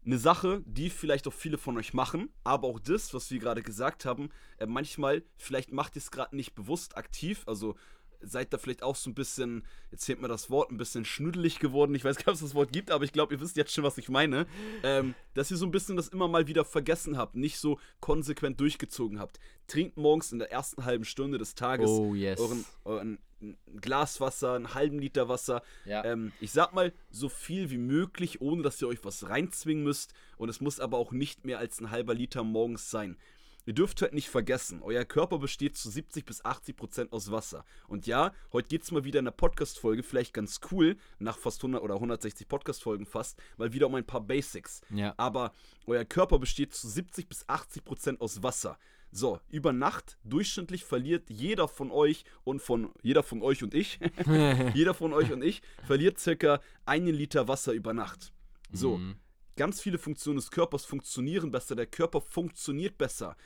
eine 0.05 0.19
Sache, 0.19 0.63
die 0.67 0.91
vielleicht 0.91 1.29
auch 1.29 1.33
viele 1.33 1.59
von 1.59 1.79
euch 1.79 1.95
machen, 1.95 2.29
aber 2.45 2.69
auch 2.69 2.81
das, 2.81 3.15
was 3.15 3.31
wir 3.31 3.39
gerade 3.39 3.63
gesagt 3.63 4.05
haben, 4.05 4.31
äh, 4.59 4.67
manchmal, 4.67 5.23
vielleicht 5.37 5.73
macht 5.73 5.97
ihr 5.97 6.01
es 6.01 6.11
gerade 6.11 6.35
nicht 6.35 6.55
bewusst 6.55 6.97
aktiv, 6.97 7.43
also 7.47 7.77
seid 8.23 8.53
da 8.53 8.59
vielleicht 8.59 8.83
auch 8.83 8.97
so 8.97 9.11
ein 9.11 9.15
bisschen, 9.15 9.65
jetzt 9.91 10.05
fehlt 10.05 10.21
mir 10.21 10.29
das 10.29 10.51
Wort, 10.51 10.71
ein 10.71 10.77
bisschen 10.77 11.05
schnüdelig 11.05 11.59
geworden. 11.59 11.95
Ich 11.95 12.05
weiß 12.05 12.17
gar 12.17 12.23
nicht, 12.23 12.29
ob 12.29 12.35
es 12.35 12.41
das 12.41 12.55
Wort 12.55 12.73
gibt, 12.73 12.91
aber 12.91 13.05
ich 13.05 13.13
glaube, 13.13 13.35
ihr 13.35 13.41
wisst 13.41 13.57
jetzt 13.57 13.73
schon, 13.73 13.85
was 13.85 13.99
ich 13.99 14.09
meine. 14.09 14.47
Ähm, 14.83 15.15
dass 15.35 15.51
ihr 15.51 15.57
so 15.57 15.67
ein 15.67 15.71
bisschen 15.71 15.97
das 15.97 16.09
immer 16.09 16.29
mal 16.29 16.47
wieder 16.47 16.65
vergessen 16.65 17.17
habt, 17.17 17.35
nicht 17.35 17.59
so 17.59 17.79
konsequent 18.01 18.61
durchgezogen 18.61 19.19
habt. 19.19 19.39
Trinkt 19.67 19.97
morgens 19.97 20.33
in 20.33 20.39
der 20.39 20.51
ersten 20.51 20.85
halben 20.85 21.05
Stunde 21.05 21.39
des 21.39 21.55
Tages 21.55 21.89
oh, 21.89 22.15
yes. 22.15 22.41
euren, 22.41 22.65
euren 22.85 23.19
Glas 23.81 24.21
Wasser, 24.21 24.55
einen 24.55 24.75
halben 24.75 24.99
Liter 24.99 25.29
Wasser. 25.29 25.63
Ja. 25.85 26.05
Ähm, 26.05 26.33
ich 26.41 26.53
sag 26.53 26.73
mal, 26.73 26.93
so 27.11 27.29
viel 27.29 27.71
wie 27.71 27.79
möglich, 27.79 28.41
ohne 28.41 28.63
dass 28.63 28.81
ihr 28.81 28.89
euch 28.89 29.05
was 29.05 29.29
reinzwingen 29.29 29.85
müsst. 29.85 30.15
Und 30.37 30.49
es 30.49 30.61
muss 30.61 30.81
aber 30.81 30.99
auch 30.99 31.13
nicht 31.13 31.45
mehr 31.45 31.59
als 31.59 31.81
ein 31.81 31.91
halber 31.91 32.15
Liter 32.15 32.45
morgens 32.45 32.91
sein. 32.91 33.17
Ihr 33.65 33.75
dürft 33.75 34.03
halt 34.03 34.13
nicht 34.13 34.29
vergessen, 34.29 34.83
euer 34.83 35.05
Körper 35.05 35.39
besteht 35.39 35.77
zu 35.77 35.89
70 35.89 36.25
bis 36.25 36.45
80 36.45 36.77
Prozent 36.77 37.13
aus 37.13 37.31
Wasser. 37.31 37.65
Und 37.87 38.07
ja, 38.07 38.33
heute 38.53 38.69
geht 38.69 38.83
es 38.83 38.91
mal 38.91 39.05
wieder 39.05 39.21
in 39.21 39.25
der 39.25 39.33
Podcast-Folge, 39.33 40.03
vielleicht 40.03 40.35
ganz 40.35 40.61
cool, 40.71 40.97
nach 41.21 41.39
fast 41.39 41.61
100 41.61 41.83
oder 41.83 41.95
160 41.95 42.49
Podcast-Folgen 42.49 43.07
fast, 43.07 43.41
mal 43.57 43.73
wieder 43.73 43.87
um 43.87 43.95
ein 43.95 44.07
paar 44.07 44.21
Basics. 44.21 44.81
Ja. 44.91 45.15
Aber 45.17 45.53
euer 45.87 46.05
Körper 46.05 46.41
besteht 46.41 46.75
zu 46.75 46.89
70 46.89 47.29
bis 47.29 47.49
80 47.49 47.85
Prozent 47.85 48.21
aus 48.21 48.43
Wasser. 48.43 48.79
So, 49.13 49.39
über 49.51 49.73
Nacht 49.73 50.19
durchschnittlich 50.25 50.85
verliert 50.85 51.29
jeder 51.29 51.69
von 51.69 51.91
euch 51.91 52.25
und 52.45 52.63
von 52.63 52.91
jeder 53.03 53.23
von 53.23 53.43
euch 53.43 53.63
und 53.63 53.75
ich, 53.75 54.01
jeder 54.75 54.95
von 54.95 55.13
euch 55.13 55.31
und 55.31 55.43
ich 55.43 55.63
verliert 55.85 56.19
circa 56.19 56.61
einen 56.87 57.15
Liter 57.15 57.47
Wasser 57.47 57.73
über 57.73 57.93
Nacht. 57.93 58.33
So, 58.73 58.97
mhm 58.97 59.22
ganz 59.57 59.81
viele 59.81 59.99
Funktionen 59.99 60.37
des 60.37 60.51
Körpers 60.51 60.85
funktionieren 60.85 61.51
besser, 61.51 61.75
der 61.75 61.87
Körper 61.87 62.21
funktioniert 62.21 62.99
besser. 62.99 63.37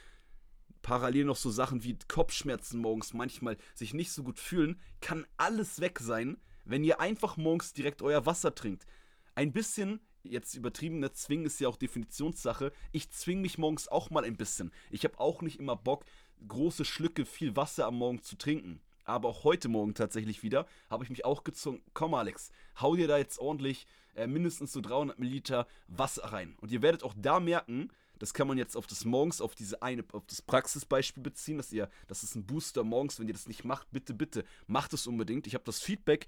Parallel 0.83 1.25
noch 1.25 1.37
so 1.37 1.51
Sachen 1.51 1.83
wie 1.83 1.99
Kopfschmerzen 2.07 2.81
morgens 2.81 3.13
manchmal 3.13 3.57
sich 3.75 3.93
nicht 3.93 4.13
so 4.13 4.23
gut 4.23 4.39
fühlen, 4.39 4.81
kann 5.01 5.27
alles 5.37 5.81
weg 5.81 5.99
sein, 5.99 6.37
wenn 6.65 6.85
ihr 6.85 7.01
einfach 7.01 7.37
morgens 7.37 7.73
direkt 7.73 8.03
euer 8.03 8.27
Wasser 8.27 8.55
trinkt. 8.55 8.87
Ein 9.35 9.53
bisschen, 9.53 10.01
jetzt 10.23 10.55
übertrieben, 10.55 10.99
ne, 11.01 11.13
zwingen 11.13 11.47
ist 11.47 11.61
ja 11.61 11.69
auch 11.69 11.77
Definitionssache. 11.77 12.73
Ich 12.93 13.11
zwinge 13.11 13.43
mich 13.43 13.59
morgens 13.59 13.89
auch 13.89 14.11
mal 14.11 14.25
ein 14.25 14.37
bisschen. 14.37 14.73
Ich 14.91 15.05
habe 15.05 15.19
auch 15.19 15.43
nicht 15.43 15.59
immer 15.59 15.77
Bock, 15.77 16.05
große 16.47 16.85
Schlücke 16.85 17.25
viel 17.25 17.57
Wasser 17.57 17.87
am 17.87 17.97
Morgen 17.97 18.23
zu 18.23 18.37
trinken. 18.37 18.81
Aber 19.07 19.29
auch 19.29 19.45
heute 19.45 19.69
Morgen 19.69 19.95
tatsächlich 19.95 20.43
wieder 20.43 20.67
habe 20.91 21.05
ich 21.05 21.11
mich 21.11 21.25
auch 21.25 21.45
gezwungen. 21.45 21.83
Komm, 21.95 22.15
Alex, 22.15 22.51
hau 22.81 22.97
dir 22.97 23.07
da 23.07 23.17
jetzt 23.19 23.39
ordentlich 23.39 23.87
äh, 24.17 24.27
mindestens 24.27 24.73
so 24.73 24.81
300 24.81 25.19
Milliliter 25.19 25.67
Wasser 25.87 26.25
rein. 26.33 26.57
Und 26.61 26.73
ihr 26.73 26.83
werdet 26.83 27.05
auch 27.05 27.15
da 27.17 27.39
merken, 27.39 27.91
das 28.19 28.35
kann 28.35 28.49
man 28.49 28.59
jetzt 28.59 28.77
auf 28.77 28.87
das 28.87 29.05
morgens, 29.05 29.41
auf 29.41 29.55
diese 29.55 29.83
eine, 29.83 30.05
auf 30.13 30.27
das 30.27 30.43
Praxisbeispiel 30.43 31.23
beziehen, 31.23 31.57
dass 31.57 31.73
ihr, 31.73 31.89
das 32.09 32.23
ist 32.25 32.35
ein 32.35 32.47
Booster 32.47 32.83
morgens, 32.83 33.21
wenn 33.21 33.29
ihr 33.29 33.35
das 33.35 33.47
nicht 33.47 33.65
macht, 33.65 33.91
bitte, 33.93 34.15
bitte, 34.15 34.45
macht 34.67 34.93
es 34.93 35.07
unbedingt. 35.07 35.47
Ich 35.47 35.55
habe 35.55 35.65
das 35.65 35.81
Feedback, 35.81 36.27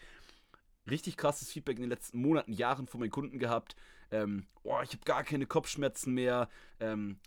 richtig 0.89 1.17
krasses 1.17 1.51
Feedback 1.51 1.77
in 1.77 1.83
den 1.83 1.91
letzten 1.91 2.21
Monaten, 2.21 2.53
Jahren 2.53 2.87
von 2.87 3.01
meinen 3.01 3.11
Kunden 3.11 3.39
gehabt. 3.39 3.75
Ähm, 4.11 4.47
oh, 4.63 4.79
ich 4.83 4.91
habe 4.91 5.05
gar 5.05 5.25
keine 5.25 5.47
Kopfschmerzen 5.47 6.15
mehr. 6.15 6.49
Ähm, 6.79 7.19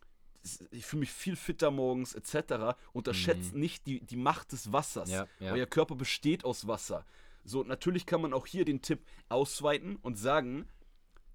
ich 0.72 0.86
fühle 0.86 1.02
mich 1.02 1.12
viel 1.12 1.36
fitter 1.36 1.72
morgens, 1.72 2.14
etc. 2.14 2.78
Unterschätzt 2.94 3.54
mhm. 3.54 3.60
nicht 3.60 3.88
die, 3.88 4.02
die 4.02 4.18
Macht 4.18 4.52
des 4.52 4.72
Wassers. 4.72 5.10
Ja, 5.10 5.28
ja. 5.40 5.54
Euer 5.54 5.66
Körper 5.66 5.96
besteht 5.96 6.46
aus 6.46 6.68
Wasser. 6.68 7.06
So, 7.44 7.64
natürlich 7.64 8.06
kann 8.06 8.22
man 8.22 8.34
auch 8.34 8.46
hier 8.46 8.66
den 8.66 8.82
Tipp 8.82 9.02
ausweiten 9.30 9.98
und 9.98 10.18
sagen, 10.18 10.68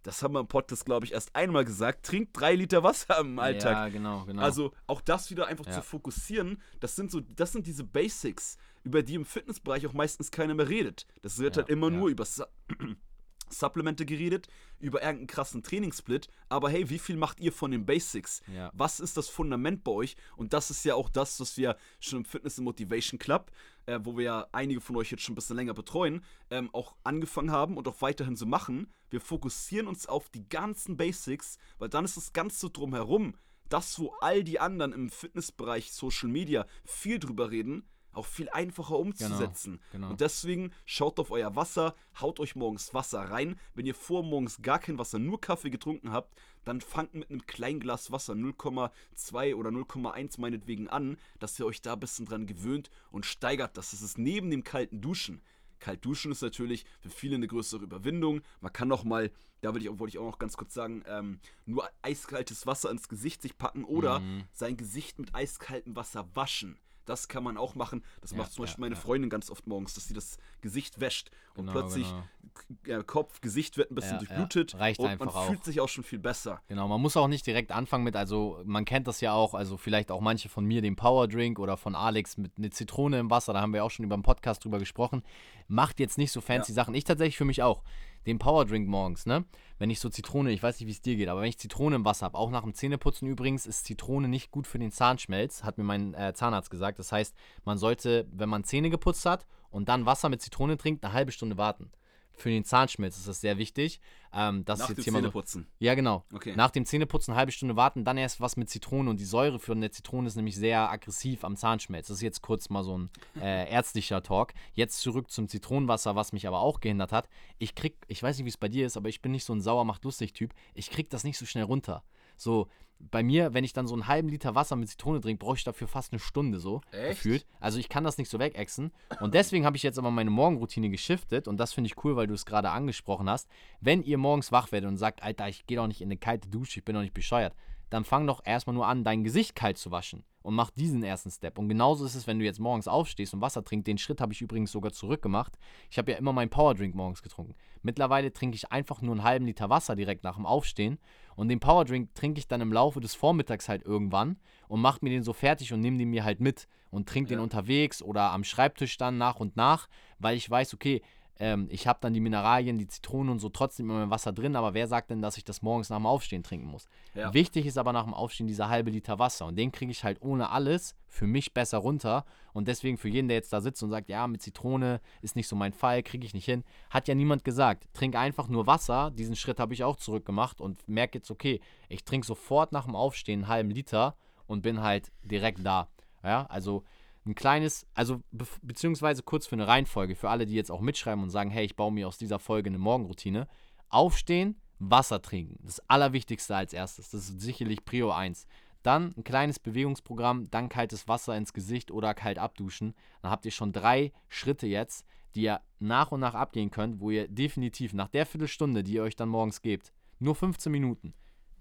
das 0.07 0.23
haben 0.23 0.35
wir 0.35 0.41
im 0.41 0.47
Podcast, 0.47 0.85
glaube 0.85 1.05
ich, 1.05 1.13
erst 1.13 1.35
einmal 1.35 1.65
gesagt, 1.65 2.07
trinkt 2.07 2.39
drei 2.39 2.55
Liter 2.55 2.85
Wasser 2.85 3.19
im 3.19 3.39
Alltag. 3.41 3.73
Ja, 3.73 3.89
genau, 3.89 4.25
genau. 4.25 4.41
Also 4.41 4.73
auch 4.87 5.01
das 5.01 5.31
wieder 5.31 5.49
einfach 5.49 5.67
ja. 5.67 5.73
zu 5.73 5.83
fokussieren, 5.83 6.63
das 6.79 6.95
sind 6.95 7.11
so, 7.11 7.21
das 7.21 7.53
sind 7.53 7.67
diese 7.67 7.83
Basics, 7.83 8.57
über 8.85 9.03
die 9.03 9.15
im 9.15 9.25
Fitnessbereich 9.25 9.85
auch 9.87 9.93
meistens 9.93 10.31
keiner 10.31 10.55
mehr 10.55 10.69
redet. 10.69 11.07
Das 11.23 11.39
wird 11.39 11.57
ja, 11.57 11.63
halt 11.63 11.71
immer 11.71 11.91
nur 11.91 12.09
über 12.09 12.25
Supplemente 13.49 14.05
geredet, 14.05 14.49
über 14.79 15.03
irgendeinen 15.03 15.26
krassen 15.26 15.62
Trainingssplit, 15.62 16.29
aber 16.49 16.71
hey, 16.71 16.88
wie 16.91 16.99
viel 16.99 17.17
macht 17.17 17.41
ihr 17.41 17.53
von 17.53 17.71
den 17.71 17.87
Basics? 17.87 18.43
Ja. 18.53 18.71
Was 18.75 19.00
ist 19.00 19.17
das 19.17 19.29
Fundament 19.29 19.85
bei 19.85 19.93
euch? 19.93 20.17
Und 20.37 20.53
das 20.53 20.71
ist 20.71 20.85
ja 20.85 20.95
auch 20.95 21.09
das, 21.09 21.41
was 21.41 21.57
wir 21.57 21.76
schon 22.00 22.21
im 22.21 22.25
Fitness 22.25 22.59
Motivation 22.59 23.19
Club, 23.19 23.50
äh, 23.87 24.00
wo 24.03 24.17
wir 24.17 24.25
ja 24.25 24.47
einige 24.53 24.81
von 24.81 24.97
euch 24.97 25.11
jetzt 25.11 25.23
schon 25.23 25.33
ein 25.33 25.37
bisschen 25.37 25.57
länger 25.57 25.75
betreuen, 25.75 26.23
ähm, 26.50 26.71
auch 26.73 26.95
angefangen 27.05 27.50
haben 27.50 27.76
und 27.76 27.88
auch 27.88 28.00
weiterhin 28.03 28.37
so 28.37 28.47
machen. 28.47 28.93
Wir 29.11 29.21
fokussieren 29.21 29.87
uns 29.87 30.07
auf 30.07 30.29
die 30.29 30.49
ganzen 30.49 30.97
Basics, 30.97 31.59
weil 31.79 31.88
dann 31.88 32.05
ist 32.05 32.17
das 32.17 32.33
Ganze 32.33 32.71
drumherum, 32.71 33.35
das, 33.69 33.99
wo 33.99 34.15
all 34.21 34.45
die 34.45 34.61
anderen 34.61 34.93
im 34.93 35.11
Fitnessbereich, 35.11 35.93
Social 35.93 36.29
Media 36.29 36.67
viel 36.85 37.19
drüber 37.19 37.50
reden, 37.50 37.88
auch 38.16 38.26
viel 38.26 38.49
einfacher 38.50 38.99
umzusetzen. 38.99 39.73
Genau, 39.73 39.92
genau. 39.92 40.11
Und 40.11 40.20
deswegen 40.20 40.73
schaut 40.85 41.18
auf 41.18 41.30
euer 41.30 41.54
Wasser, 41.56 41.94
haut 42.20 42.40
euch 42.40 42.56
morgens 42.56 42.94
Wasser 42.94 43.20
rein. 43.20 43.58
Wenn 43.75 43.87
ihr 43.87 43.94
vor 43.94 44.23
morgens 44.23 44.62
gar 44.62 44.78
kein 44.78 44.99
Wasser, 44.99 45.18
nur 45.18 45.40
Kaffee 45.40 45.70
getrunken 45.70 46.12
habt, 46.12 46.40
dann 46.64 46.80
fangt 46.80 47.14
mit 47.14 47.30
einem 47.30 47.46
kleinen 47.46 47.80
Glas 47.80 48.11
Wasser 48.11 48.32
0,2 48.32 49.54
oder 49.54 49.70
0,1 49.70 50.40
meinetwegen 50.40 50.88
an, 50.88 51.16
dass 51.38 51.58
ihr 51.58 51.66
euch 51.66 51.82
da 51.82 51.92
ein 51.92 52.00
bisschen 52.00 52.26
dran 52.26 52.46
gewöhnt 52.46 52.90
und 53.11 53.26
steigert 53.26 53.76
das. 53.76 53.90
Das 53.90 54.02
ist 54.02 54.18
neben 54.18 54.50
dem 54.50 54.64
kalten 54.64 55.00
Duschen. 55.00 55.42
Kalt 55.78 56.04
duschen 56.04 56.32
ist 56.32 56.40
natürlich 56.40 56.87
für 57.00 57.11
viele 57.11 57.37
eine 57.37 57.46
größere 57.46 57.85
Überwindung. 57.85 58.40
Man 58.61 58.73
kann 58.73 58.88
noch 58.88 59.04
mal, 59.04 59.30
da 59.61 59.75
wollte 59.75 59.87
ich, 59.87 59.99
wollte 59.99 60.16
ich 60.16 60.18
auch 60.18 60.25
noch 60.25 60.38
ganz 60.38 60.56
kurz 60.56 60.73
sagen, 60.73 61.04
ähm, 61.06 61.38
nur 61.66 61.88
eiskaltes 62.00 62.66
Wasser 62.66 62.90
ins 62.90 63.08
Gesicht 63.08 63.42
sich 63.42 63.58
packen 63.58 63.85
oder 63.85 64.20
mhm. 64.20 64.44
sein 64.52 64.78
Gesicht 64.78 65.18
mit 65.18 65.35
eiskaltem 65.35 65.94
Wasser 65.94 66.26
waschen 66.35 66.78
Das 67.07 67.29
kann 67.29 67.43
man 67.43 67.57
auch 67.57 67.75
machen. 67.75 68.05
Das 68.21 68.33
ja, 68.33 68.37
macht 68.37 68.53
zum 68.53 68.65
Beispiel 68.65 68.85
ja, 68.85 68.91
meine 68.91 68.97
Freundin 68.97 69.31
ganz 69.31 69.51
oft 69.51 69.67
morgens, 69.67 69.95
dass 69.95 70.09
sie 70.09 70.15
das 70.15 70.39
Gesicht 70.61 71.01
wäscht 71.01 71.31
und 71.59 71.67
genau, 71.67 71.81
plötzlich 71.81 72.07
genau. 72.07 73.03
Kopf, 73.05 73.41
Gesicht 73.41 73.77
wird 73.77 73.91
ein 73.91 73.95
bisschen 73.95 74.19
durchblutet. 74.19 74.79
Reicht 74.79 75.01
und 75.01 75.07
einfach 75.07 75.27
man 75.27 75.35
auch. 75.35 75.47
fühlt 75.47 75.65
sich 75.65 75.81
auch 75.81 75.89
schon 75.89 76.05
viel 76.05 76.19
besser. 76.19 76.61
Genau, 76.69 76.89
man 76.89 77.01
muss 77.01 77.17
auch 77.17 77.29
nicht 77.29 77.47
direkt 77.47 77.73
anfangen 77.73 78.05
mit, 78.05 78.17
also 78.17 78.61
man 78.65 78.85
kennt 78.85 79.07
das 79.07 79.21
ja 79.21 79.33
auch, 79.33 79.55
also 79.55 79.77
vielleicht 79.77 80.11
auch 80.11 80.21
manche 80.21 80.49
von 80.49 80.65
mir, 80.65 80.83
den 80.83 80.97
Power 80.97 81.29
Drink 81.29 81.59
oder 81.59 81.77
von 81.77 81.95
Alex 81.95 82.37
mit 82.37 82.53
einer 82.59 82.71
Zitrone 82.71 83.19
im 83.19 83.31
Wasser, 83.31 83.53
da 83.53 83.61
haben 83.61 83.73
wir 83.73 83.85
auch 83.85 83.91
schon 83.91 84.05
über 84.05 84.17
den 84.17 84.23
Podcast 84.23 84.65
drüber 84.65 84.79
gesprochen. 84.79 85.23
Macht 85.69 86.01
jetzt 86.01 86.19
nicht 86.19 86.33
so 86.33 86.41
fancy 86.41 86.73
Sachen. 86.73 86.95
Ich 86.95 87.05
tatsächlich 87.05 87.37
für 87.37 87.45
mich 87.45 87.63
auch 87.63 87.83
den 88.27 88.39
Powerdrink 88.39 88.89
morgens, 88.89 89.25
ne? 89.25 89.45
Wenn 89.79 89.91
ich 89.91 90.01
so 90.01 90.09
Zitrone, 90.09 90.51
ich 90.51 90.63
weiß 90.63 90.81
nicht, 90.81 90.87
wie 90.89 90.93
es 90.93 91.01
dir 91.01 91.17
geht, 91.17 91.29
aber 91.29 91.43
wenn 91.43 91.49
ich 91.49 91.59
Zitrone 91.59 91.97
im 91.97 92.05
Wasser 92.05 92.27
habe, 92.27 92.39
auch 92.39 92.51
nach 92.51 92.63
dem 92.63 92.75
Zähneputzen 92.75 93.29
übrigens, 93.29 93.67
ist 93.67 93.85
Zitrone 93.85 94.27
nicht 94.27 94.51
gut 94.51 94.67
für 94.67 94.79
den 94.79 94.91
Zahnschmelz, 94.91 95.63
hat 95.63 95.79
mir 95.79 95.85
mein 95.85 96.15
äh, 96.15 96.33
Zahnarzt 96.35 96.71
gesagt. 96.71 96.99
Das 96.99 97.13
heißt, 97.13 97.37
man 97.65 97.79
sollte, 97.79 98.27
wenn 98.33 98.49
man 98.49 98.65
Zähne 98.65 98.91
geputzt 98.91 99.27
hat 99.27 99.47
und 99.76 99.88
dann 99.88 100.06
Wasser 100.06 100.28
mit 100.28 100.42
Zitrone 100.42 100.76
trinkt, 100.76 101.04
eine 101.04 101.12
halbe 101.12 101.33
Stunde 101.33 101.56
warten 101.56 101.90
für 102.37 102.50
den 102.50 102.64
Zahnschmelz 102.64 103.16
ist 103.16 103.26
das 103.26 103.40
sehr 103.40 103.59
wichtig. 103.59 104.00
Ähm, 104.33 104.64
das 104.64 104.78
Nach 104.78 104.88
dem 104.88 104.99
Zähneputzen? 104.99 105.62
So, 105.62 105.85
ja, 105.85 105.95
genau. 105.95 106.25
Okay. 106.33 106.54
Nach 106.54 106.71
dem 106.71 106.85
Zähneputzen 106.85 107.33
eine 107.33 107.38
halbe 107.38 107.52
Stunde 107.52 107.76
warten, 107.76 108.04
dann 108.04 108.18
erst 108.18 108.40
was 108.40 108.56
mit 108.56 108.68
Zitrone 108.68 109.09
und 109.09 109.18
die 109.18 109.25
Säure 109.25 109.59
für 109.59 109.73
eine 109.73 109.90
Zitrone 109.90 110.28
ist 110.28 110.37
nämlich 110.37 110.54
sehr 110.54 110.90
aggressiv 110.90 111.45
am 111.45 111.56
Zahnschmelz. 111.56 112.09
Das 112.09 112.18
ist 112.18 112.23
jetzt 112.23 112.42
kurz 112.42 112.68
mal 112.68 112.85
so 112.85 112.99
ein 112.99 113.11
äh, 113.40 113.71
ärztlicher 113.71 114.23
Talk. 114.23 114.52
Jetzt 114.75 115.00
zurück 115.00 115.30
zum 115.30 115.49
Zitronenwasser, 115.49 116.14
was 116.14 116.33
mich 116.33 116.47
aber 116.47 116.61
auch 116.61 116.80
gehindert 116.80 117.12
hat. 117.12 117.28
Ich 117.59 117.75
krieg, 117.75 117.97
ich 118.06 118.23
weiß 118.23 118.37
nicht, 118.37 118.45
wie 118.45 118.50
es 118.50 118.59
bei 118.59 118.68
dir 118.68 118.87
ist, 118.87 118.97
aber 118.97 119.09
ich 119.09 119.23
bin 119.23 119.33
nicht 119.33 119.45
so 119.45 119.54
ein 119.54 119.62
sauer 119.62 119.85
macht 119.85 120.04
lustig 120.04 120.35
Typ. 120.35 120.52
Ich 120.75 120.90
krieg 120.90 121.09
das 121.09 121.25
nicht 121.25 121.38
so 121.38 121.47
schnell 121.47 121.64
runter. 121.64 122.04
So, 122.37 122.68
bei 122.99 123.23
mir, 123.23 123.55
wenn 123.55 123.65
ich 123.65 123.73
dann 123.73 123.87
so 123.87 123.95
einen 123.95 124.07
halben 124.07 124.29
Liter 124.29 124.55
Wasser 124.55 124.76
mit 124.76 124.88
Zitrone 124.88 125.21
trinke, 125.21 125.45
brauche 125.45 125.57
ich 125.57 125.65
dafür 125.65 125.88
fast 125.88 126.12
eine 126.12 126.21
Stunde 126.21 126.59
so 126.59 126.81
Echt? 126.93 127.11
gefühlt. 127.11 127.47
Also 127.61 127.79
ich 127.79 127.88
kann 127.88 128.05
das 128.05 128.19
nicht 128.19 128.31
so 128.31 128.38
wegexen. 128.38 128.93
Und 129.21 129.35
deswegen 129.35 129.65
habe 129.65 129.76
ich 129.76 129.83
jetzt 129.83 129.99
aber 129.99 130.11
meine 130.11 130.31
Morgenroutine 130.31 130.91
geschiftet 130.91 131.49
und 131.49 131.59
das 131.59 131.73
finde 131.73 131.88
ich 131.88 132.05
cool, 132.05 132.17
weil 132.17 132.26
du 132.26 132.35
es 132.35 132.47
gerade 132.47 132.71
angesprochen 132.71 133.29
hast. 133.29 133.49
Wenn 133.81 134.03
ihr 134.03 134.19
morgens 134.19 134.53
wach 134.53 134.73
werdet 134.73 134.88
und 134.88 134.97
sagt, 134.97 135.23
Alter, 135.23 135.49
ich 135.49 135.67
gehe 135.67 135.76
doch 135.76 135.87
nicht 135.87 136.00
in 136.00 136.09
eine 136.09 136.19
kalte 136.19 136.49
Dusche, 136.49 136.81
ich 136.81 136.85
bin 136.85 136.95
doch 136.95 137.03
nicht 137.03 137.15
bescheuert, 137.15 137.55
dann 137.91 138.05
fang 138.05 138.26
doch 138.26 138.41
erstmal 138.45 138.75
nur 138.75 138.87
an, 138.87 139.05
dein 139.05 139.23
Gesicht 139.23 139.55
kalt 139.55 139.79
zu 139.79 139.91
waschen 139.91 140.25
und 140.43 140.55
mach 140.55 140.71
diesen 140.71 141.03
ersten 141.03 141.31
Step. 141.31 141.59
Und 141.59 141.69
genauso 141.69 142.05
ist 142.05 142.15
es, 142.15 142.26
wenn 142.26 142.38
du 142.38 142.45
jetzt 142.45 142.61
morgens 142.61 142.88
aufstehst 142.88 143.35
und 143.35 143.41
Wasser 143.41 143.65
trinkst. 143.65 143.87
Den 143.87 143.99
Schritt 143.99 144.21
habe 144.21 144.33
ich 144.33 144.41
übrigens 144.41 144.71
sogar 144.71 144.93
zurückgemacht. 144.93 145.59
Ich 145.91 145.99
habe 145.99 146.12
ja 146.12 146.19
immer 146.19 146.33
meinen 146.33 146.50
Powerdrink 146.50 146.95
morgens 146.95 147.23
getrunken. 147.23 147.55
Mittlerweile 147.83 148.33
trinke 148.33 148.55
ich 148.55 148.71
einfach 148.71 149.03
nur 149.03 149.15
einen 149.15 149.25
halben 149.25 149.47
Liter 149.47 149.71
Wasser 149.71 149.97
direkt 149.97 150.25
nach 150.25 150.37
dem 150.37 150.47
Aufstehen 150.47 150.99
und 151.37 151.49
den 151.49 151.61
Powerdrink 151.61 152.14
trinke 152.14 152.38
ich 152.38 152.49
dann 152.49 152.61
im 152.61 152.73
Laufe 152.73 153.00
des 153.00 153.14
Vormittags 153.14 153.69
halt 153.69 153.85
irgendwann 153.85 154.37
und 154.69 154.81
mache 154.81 154.99
mir 155.02 155.11
den 155.11 155.23
so 155.23 155.33
fertig 155.33 155.73
und 155.73 155.81
nehme 155.81 155.99
den 155.99 156.11
mir 156.11 156.25
halt 156.25 156.40
mit 156.40 156.66
und 156.90 157.09
trinke 157.09 157.31
ja. 157.31 157.37
den 157.37 157.43
unterwegs 157.43 158.02
oder 158.02 158.33
am 158.33 158.43
Schreibtisch 158.43 158.97
dann 158.97 159.19
nach 159.19 159.37
und 159.37 159.57
nach, 159.57 159.88
weil 160.19 160.37
ich 160.37 160.50
weiß, 160.50 160.75
okay, 160.75 161.02
ähm, 161.38 161.69
ich 161.71 161.87
habe 161.87 161.99
dann 162.00 162.14
die 162.14 162.21
Mineralien, 162.21 162.78
die 162.78 162.87
Zitronen 162.87 163.31
und 163.31 163.38
so 163.38 163.49
trotzdem 163.49 163.90
in 163.90 163.97
meinem 163.97 164.11
Wasser 164.11 164.33
drin, 164.33 164.57
aber 164.57 164.75
wer 164.75 164.88
sagt 164.88 165.11
denn, 165.11 165.21
dass 165.21 165.37
ich 165.37 165.45
das 165.45 165.62
morgens 165.62 165.90
nach 165.90 165.99
dem 165.99 166.07
Aufstehen 166.07 166.43
trinken 166.43 166.66
muss? 166.66 166.88
Ja. 167.14 167.35
Wichtig 167.35 167.66
ist 167.66 167.78
aber 167.78 167.93
nach 167.93 168.05
dem 168.05 168.14
Aufstehen 168.14 168.47
dieser 168.47 168.69
halbe 168.69 168.90
Liter 168.90 169.19
Wasser 169.19 169.47
und 169.47 169.57
den 169.57 169.73
kriege 169.73 169.90
ich 169.90 170.05
halt 170.05 170.23
ohne 170.23 170.50
alles 170.50 170.95
für 171.09 171.26
mich 171.26 171.52
besser 171.52 171.78
runter 171.78 172.25
und 172.52 172.69
deswegen 172.69 172.97
für 172.97 173.09
jeden, 173.09 173.28
der 173.28 173.37
jetzt 173.37 173.52
da 173.52 173.61
sitzt 173.61 173.83
und 173.83 173.90
sagt, 173.90 174.09
ja, 174.09 174.26
mit 174.26 174.43
Zitrone 174.43 175.00
ist 175.23 175.37
nicht 175.37 175.49
so 175.49 175.57
mein 175.57 175.73
Fall, 175.73 176.02
kriege 176.02 176.26
ich 176.26 176.35
nicht 176.35 176.47
hin, 176.47 176.64
hat 176.90 177.09
ja 177.09 177.14
niemand 177.14 177.45
gesagt. 177.45 177.87
Trink 177.93 178.16
einfach 178.16 178.49
nur 178.49 178.66
Wasser, 178.66 179.11
diesen 179.11 179.37
Schritt 179.37 179.61
habe 179.61 179.75
ich 179.75 179.85
auch 179.85 179.97
zurückgemacht 179.97 180.61
und 180.61 180.88
merke 180.88 181.19
jetzt, 181.19 181.31
okay, 181.31 181.61
ich 181.88 182.05
trinke 182.05 182.26
sofort 182.26 182.73
nach 182.73 182.87
dem 182.87 182.97
Aufstehen 182.97 183.40
einen 183.40 183.49
halben 183.49 183.71
Liter 183.71 184.16
und 184.47 184.62
bin 184.62 184.83
halt 184.83 185.12
direkt 185.23 185.64
da. 185.64 185.88
Ja, 186.23 186.47
also 186.47 186.83
ein 187.26 187.35
kleines, 187.35 187.87
also 187.95 188.23
be 188.30 188.47
beziehungsweise 188.62 189.23
kurz 189.23 189.47
für 189.47 189.56
eine 189.56 189.66
Reihenfolge, 189.66 190.14
für 190.14 190.30
alle, 190.30 190.47
die 190.47 190.54
jetzt 190.54 190.71
auch 190.71 190.80
mitschreiben 190.80 191.23
und 191.23 191.30
sagen, 191.30 191.50
hey, 191.50 191.64
ich 191.64 191.76
baue 191.76 191.92
mir 191.92 192.09
aus 192.09 192.18
dieser 192.18 192.38
Folge 192.38 192.71
eine 192.71 192.78
Morgenroutine. 192.78 193.49
Aufstehen, 193.88 194.61
Wasser 194.78 195.23
trinken. 195.23 195.59
Das 195.64 195.80
Allerwichtigste 195.88 196.54
als 196.54 196.73
erstes. 196.73 197.11
Das 197.11 197.28
ist 197.28 197.40
sicherlich 197.40 197.85
Prio 197.85 198.11
1. 198.11 198.47
Dann 198.83 199.14
ein 199.16 199.25
kleines 199.25 199.59
Bewegungsprogramm, 199.59 200.50
dann 200.50 200.68
kaltes 200.68 201.09
Wasser 201.09 201.37
ins 201.37 201.52
Gesicht 201.52 201.90
oder 201.90 202.14
kalt 202.14 202.38
abduschen. 202.38 202.95
Dann 203.23 203.30
habt 203.30 203.45
ihr 203.45 203.50
schon 203.50 203.73
drei 203.73 204.12
Schritte 204.28 204.66
jetzt, 204.66 205.04
die 205.35 205.42
ihr 205.42 205.61
nach 205.80 206.12
und 206.12 206.21
nach 206.21 206.35
abgehen 206.35 206.71
könnt, 206.71 207.00
wo 207.00 207.11
ihr 207.11 207.26
definitiv 207.26 207.92
nach 207.95 208.09
der 208.09 208.26
Viertelstunde, 208.26 208.85
die 208.85 208.95
ihr 208.95 209.02
euch 209.02 209.16
dann 209.16 209.28
morgens 209.28 209.61
gebt, 209.61 209.92
nur 210.18 210.35
15 210.35 210.71
Minuten 210.71 211.14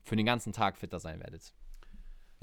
für 0.04 0.16
den 0.16 0.26
ganzen 0.26 0.54
Tag 0.54 0.78
fitter 0.78 1.00
sein 1.00 1.20
werdet. 1.20 1.54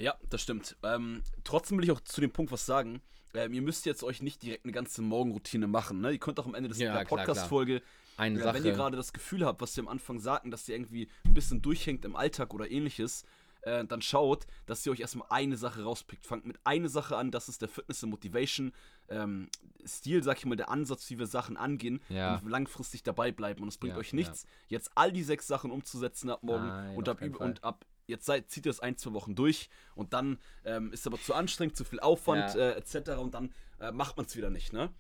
Ja, 0.03 0.17
das 0.31 0.43
stimmt. 0.43 0.77
Ähm, 0.83 1.23
trotzdem 1.45 1.79
will 1.79 1.85
ich 1.85 1.93
auch 1.93 2.01
zu 2.01 2.21
dem 2.21 2.33
Punkt 2.33 2.51
was 2.51 2.67
sagen. 2.67 3.01
Ähm, 3.35 3.55
ihr 3.55 3.63
müsst 3.63 3.87
jetzt 3.87 4.03
euch 4.03 4.21
nicht 4.21 4.43
direkt 4.43 4.65
eine 4.65 4.73
ganze 4.73 5.01
Morgenroutine 5.01 5.69
machen. 5.69 6.01
Ne? 6.01 6.11
Ihr 6.11 6.19
könnt 6.19 6.41
auch 6.41 6.47
am 6.47 6.57
Ende 6.57 6.69
des, 6.69 6.79
ja, 6.79 6.99
der 6.99 7.05
Podcast-Folge, 7.05 7.77
äh, 7.77 7.81
wenn 8.19 8.65
ihr 8.65 8.73
gerade 8.73 8.97
das 8.97 9.13
Gefühl 9.13 9.47
habt, 9.47 9.61
was 9.61 9.77
wir 9.77 9.85
am 9.85 9.89
Anfang 9.89 10.19
sagten, 10.19 10.51
dass 10.51 10.69
ihr 10.69 10.75
irgendwie 10.75 11.09
ein 11.25 11.35
bisschen 11.35 11.63
durchhängt 11.63 12.05
im 12.05 12.17
Alltag 12.17 12.53
oder 12.53 12.69
ähnliches, 12.69 13.25
äh, 13.63 13.85
dann 13.85 14.03
schaut, 14.03 14.49
dass 14.67 14.85
ihr 14.85 14.91
euch 14.91 14.99
erstmal 14.99 15.29
eine 15.31 15.57
Sache 15.57 15.85
rauspickt. 15.85 16.27
Fangt 16.27 16.47
mit 16.47 16.59
einer 16.65 16.89
Sache 16.89 17.17
an, 17.17 17.31
das 17.31 17.49
ist 17.49 17.63
der 17.63 17.69
Fitness- 17.69 18.03
und 18.03 18.11
Motivation-Stil, 18.11 20.17
ähm, 20.17 20.23
sag 20.23 20.39
ich 20.39 20.47
mal, 20.47 20.57
der 20.57 20.69
Ansatz, 20.69 21.09
wie 21.11 21.19
wir 21.21 21.29
Sachen 21.29 21.57
angehen 21.57 22.01
ja. 22.09 22.35
und 22.35 22.51
langfristig 22.51 23.05
dabei 23.05 23.31
bleiben. 23.31 23.63
Und 23.63 23.69
es 23.69 23.79
bringt 23.79 23.95
ja, 23.95 24.01
euch 24.01 24.13
nichts, 24.13 24.47
ja. 24.69 24.79
jetzt 24.79 24.91
all 24.97 25.13
die 25.13 25.23
sechs 25.23 25.47
Sachen 25.47 25.71
umzusetzen 25.71 26.29
ab 26.29 26.43
morgen 26.43 26.67
Nein, 26.67 26.97
und, 26.97 27.09
ab, 27.09 27.23
und 27.39 27.63
ab 27.63 27.87
jetzt 28.13 28.27
seid, 28.27 28.51
zieht 28.51 28.67
ihr 28.67 28.71
das 28.71 28.81
ein, 28.81 28.97
zwei 28.97 29.13
Wochen 29.13 29.35
durch 29.35 29.69
und 29.95 30.13
dann 30.13 30.39
ähm, 30.65 30.93
ist 30.93 31.07
aber 31.07 31.21
zu 31.21 31.35
anstrengend, 31.35 31.77
zu 31.77 31.85
viel 31.85 32.01
Aufwand 32.01 32.55
ja. 32.55 32.71
äh, 32.71 32.79
etc. 32.79 33.19
und 33.19 33.35
dann 33.35 33.53
äh, 33.81 33.93
macht 33.93 34.17
man 34.17 34.27
es 34.27 34.37
wieder 34.37 34.51
nicht. 34.51 34.73
Ne? 34.73 34.91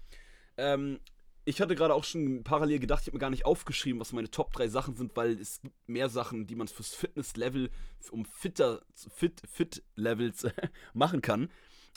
Ähm, 0.57 0.99
ich 1.45 1.61
hatte 1.61 1.75
gerade 1.75 1.95
auch 1.95 2.05
schon 2.05 2.45
parallel 2.45 2.79
gedacht, 2.79 3.03
ich 3.03 3.09
habe 3.09 3.17
mir 3.17 3.21
gar 3.21 3.31
nicht 3.31 3.47
aufgeschrieben, 3.47 4.01
was 4.01 4.13
meine 4.13 4.31
Top 4.31 4.53
3 4.53 4.69
Sachen 4.69 4.95
sind, 4.95 5.17
weil 5.17 5.33
es 5.41 5.61
gibt 5.61 5.75
mehr 5.89 6.09
Sachen, 6.09 6.47
die 6.47 6.55
man 6.55 6.69
fürs 6.69 6.95
Fitness-Level, 6.95 7.71
um 8.11 8.25
fitter, 8.25 8.83
fit, 8.95 9.43
fit 9.51 9.83
Levels 9.97 10.47
machen 10.95 11.21
kann. 11.21 11.51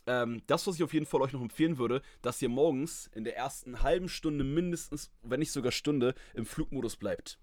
Ähm, 0.07 0.41
das, 0.47 0.65
was 0.67 0.75
ich 0.75 0.83
auf 0.83 0.93
jeden 0.93 1.05
Fall 1.05 1.21
euch 1.21 1.33
noch 1.33 1.41
empfehlen 1.41 1.77
würde, 1.77 2.01
dass 2.21 2.41
ihr 2.41 2.49
morgens 2.49 3.07
in 3.13 3.23
der 3.23 3.35
ersten 3.35 3.81
halben 3.81 4.09
Stunde 4.09 4.43
mindestens, 4.43 5.11
wenn 5.21 5.39
nicht 5.39 5.51
sogar 5.51 5.71
Stunde, 5.71 6.15
im 6.33 6.45
Flugmodus 6.45 6.95
bleibt. 6.95 7.39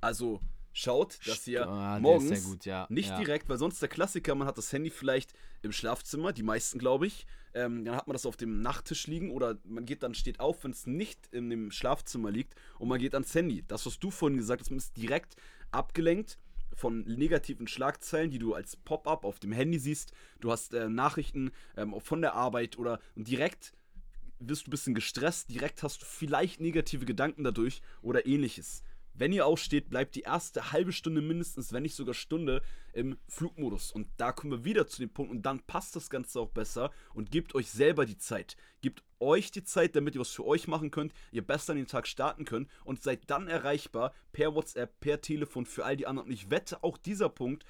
Also 0.00 0.40
schaut, 0.72 1.18
dass 1.26 1.46
ihr 1.46 1.66
ah, 1.66 1.98
morgens 1.98 2.44
gut, 2.44 2.64
ja. 2.64 2.86
nicht 2.88 3.08
ja. 3.08 3.18
direkt, 3.18 3.48
weil 3.48 3.58
sonst 3.58 3.80
der 3.82 3.88
Klassiker, 3.88 4.34
man 4.34 4.46
hat 4.46 4.58
das 4.58 4.72
Handy 4.72 4.90
vielleicht 4.90 5.32
im 5.62 5.72
Schlafzimmer, 5.72 6.32
die 6.32 6.42
meisten 6.42 6.78
glaube 6.78 7.06
ich, 7.06 7.26
ähm, 7.54 7.84
dann 7.84 7.96
hat 7.96 8.06
man 8.06 8.14
das 8.14 8.26
auf 8.26 8.36
dem 8.36 8.62
Nachttisch 8.62 9.06
liegen 9.06 9.30
oder 9.30 9.58
man 9.64 9.84
geht 9.84 10.02
dann, 10.02 10.14
steht 10.14 10.40
auf, 10.40 10.62
wenn 10.64 10.70
es 10.70 10.86
nicht 10.86 11.26
in 11.32 11.50
dem 11.50 11.70
Schlafzimmer 11.70 12.30
liegt 12.30 12.54
und 12.78 12.88
man 12.88 13.00
geht 13.00 13.14
ans 13.14 13.34
Handy. 13.34 13.64
Das, 13.66 13.86
was 13.86 13.98
du 13.98 14.10
vorhin 14.10 14.38
gesagt 14.38 14.60
hast, 14.60 14.70
man 14.70 14.78
ist 14.78 14.96
direkt 14.96 15.36
abgelenkt 15.72 16.38
von 16.72 17.02
negativen 17.02 17.66
Schlagzeilen, 17.66 18.30
die 18.30 18.38
du 18.38 18.54
als 18.54 18.76
Pop-up 18.76 19.24
auf 19.24 19.40
dem 19.40 19.52
Handy 19.52 19.78
siehst. 19.78 20.12
Du 20.40 20.52
hast 20.52 20.72
äh, 20.72 20.88
Nachrichten 20.88 21.50
ähm, 21.76 21.94
von 22.00 22.20
der 22.20 22.34
Arbeit 22.34 22.78
oder 22.78 23.00
direkt 23.16 23.74
wirst 24.38 24.66
du 24.66 24.68
ein 24.68 24.72
bisschen 24.72 24.94
gestresst, 24.94 25.50
direkt 25.50 25.82
hast 25.82 26.00
du 26.02 26.06
vielleicht 26.06 26.60
negative 26.60 27.04
Gedanken 27.04 27.44
dadurch 27.44 27.82
oder 28.00 28.26
ähnliches. 28.26 28.82
Wenn 29.20 29.34
ihr 29.34 29.44
aufsteht, 29.44 29.90
bleibt 29.90 30.14
die 30.14 30.22
erste 30.22 30.72
halbe 30.72 30.92
Stunde 30.92 31.20
mindestens, 31.20 31.74
wenn 31.74 31.82
nicht 31.82 31.94
sogar 31.94 32.14
Stunde, 32.14 32.62
im 32.94 33.18
Flugmodus. 33.28 33.92
Und 33.92 34.08
da 34.16 34.32
kommen 34.32 34.50
wir 34.50 34.64
wieder 34.64 34.86
zu 34.86 34.98
dem 34.98 35.10
Punkt 35.10 35.30
und 35.30 35.42
dann 35.42 35.60
passt 35.60 35.94
das 35.94 36.08
Ganze 36.08 36.40
auch 36.40 36.48
besser 36.48 36.90
und 37.12 37.30
gebt 37.30 37.54
euch 37.54 37.68
selber 37.68 38.06
die 38.06 38.16
Zeit. 38.16 38.56
Gebt 38.80 39.04
euch 39.18 39.50
die 39.50 39.62
Zeit, 39.62 39.94
damit 39.94 40.14
ihr 40.14 40.22
was 40.22 40.30
für 40.30 40.46
euch 40.46 40.68
machen 40.68 40.90
könnt, 40.90 41.12
ihr 41.32 41.46
besser 41.46 41.72
an 41.72 41.76
den 41.76 41.86
Tag 41.86 42.06
starten 42.06 42.46
könnt 42.46 42.70
und 42.82 43.02
seid 43.02 43.30
dann 43.30 43.46
erreichbar 43.46 44.14
per 44.32 44.54
WhatsApp, 44.54 44.98
per 45.00 45.20
Telefon 45.20 45.66
für 45.66 45.84
all 45.84 45.98
die 45.98 46.06
anderen. 46.06 46.28
Und 46.28 46.32
ich 46.32 46.48
wette, 46.48 46.82
auch 46.82 46.96
dieser 46.96 47.28
Punkt 47.28 47.66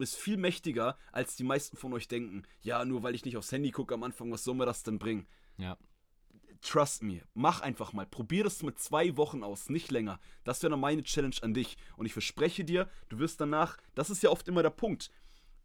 ist 0.00 0.16
viel 0.16 0.36
mächtiger, 0.36 0.98
als 1.12 1.36
die 1.36 1.44
meisten 1.44 1.76
von 1.76 1.92
euch 1.92 2.08
denken. 2.08 2.42
Ja, 2.60 2.84
nur 2.84 3.04
weil 3.04 3.14
ich 3.14 3.24
nicht 3.24 3.36
aufs 3.36 3.52
Handy 3.52 3.70
gucke 3.70 3.94
am 3.94 4.02
Anfang, 4.02 4.32
was 4.32 4.42
soll 4.42 4.56
mir 4.56 4.66
das 4.66 4.82
denn 4.82 4.98
bringen? 4.98 5.28
Ja 5.58 5.78
trust 6.60 7.02
me, 7.02 7.22
mach 7.34 7.60
einfach 7.60 7.92
mal. 7.92 8.06
Probier 8.06 8.44
das 8.44 8.62
mit 8.62 8.78
zwei 8.78 9.16
Wochen 9.16 9.42
aus, 9.42 9.68
nicht 9.68 9.90
länger. 9.90 10.20
Das 10.44 10.62
wäre 10.62 10.70
dann 10.70 10.80
meine 10.80 11.02
Challenge 11.02 11.36
an 11.42 11.54
dich. 11.54 11.76
Und 11.96 12.06
ich 12.06 12.12
verspreche 12.12 12.64
dir, 12.64 12.88
du 13.08 13.18
wirst 13.18 13.40
danach, 13.40 13.76
das 13.94 14.10
ist 14.10 14.22
ja 14.22 14.30
oft 14.30 14.48
immer 14.48 14.62
der 14.62 14.70
Punkt. 14.70 15.10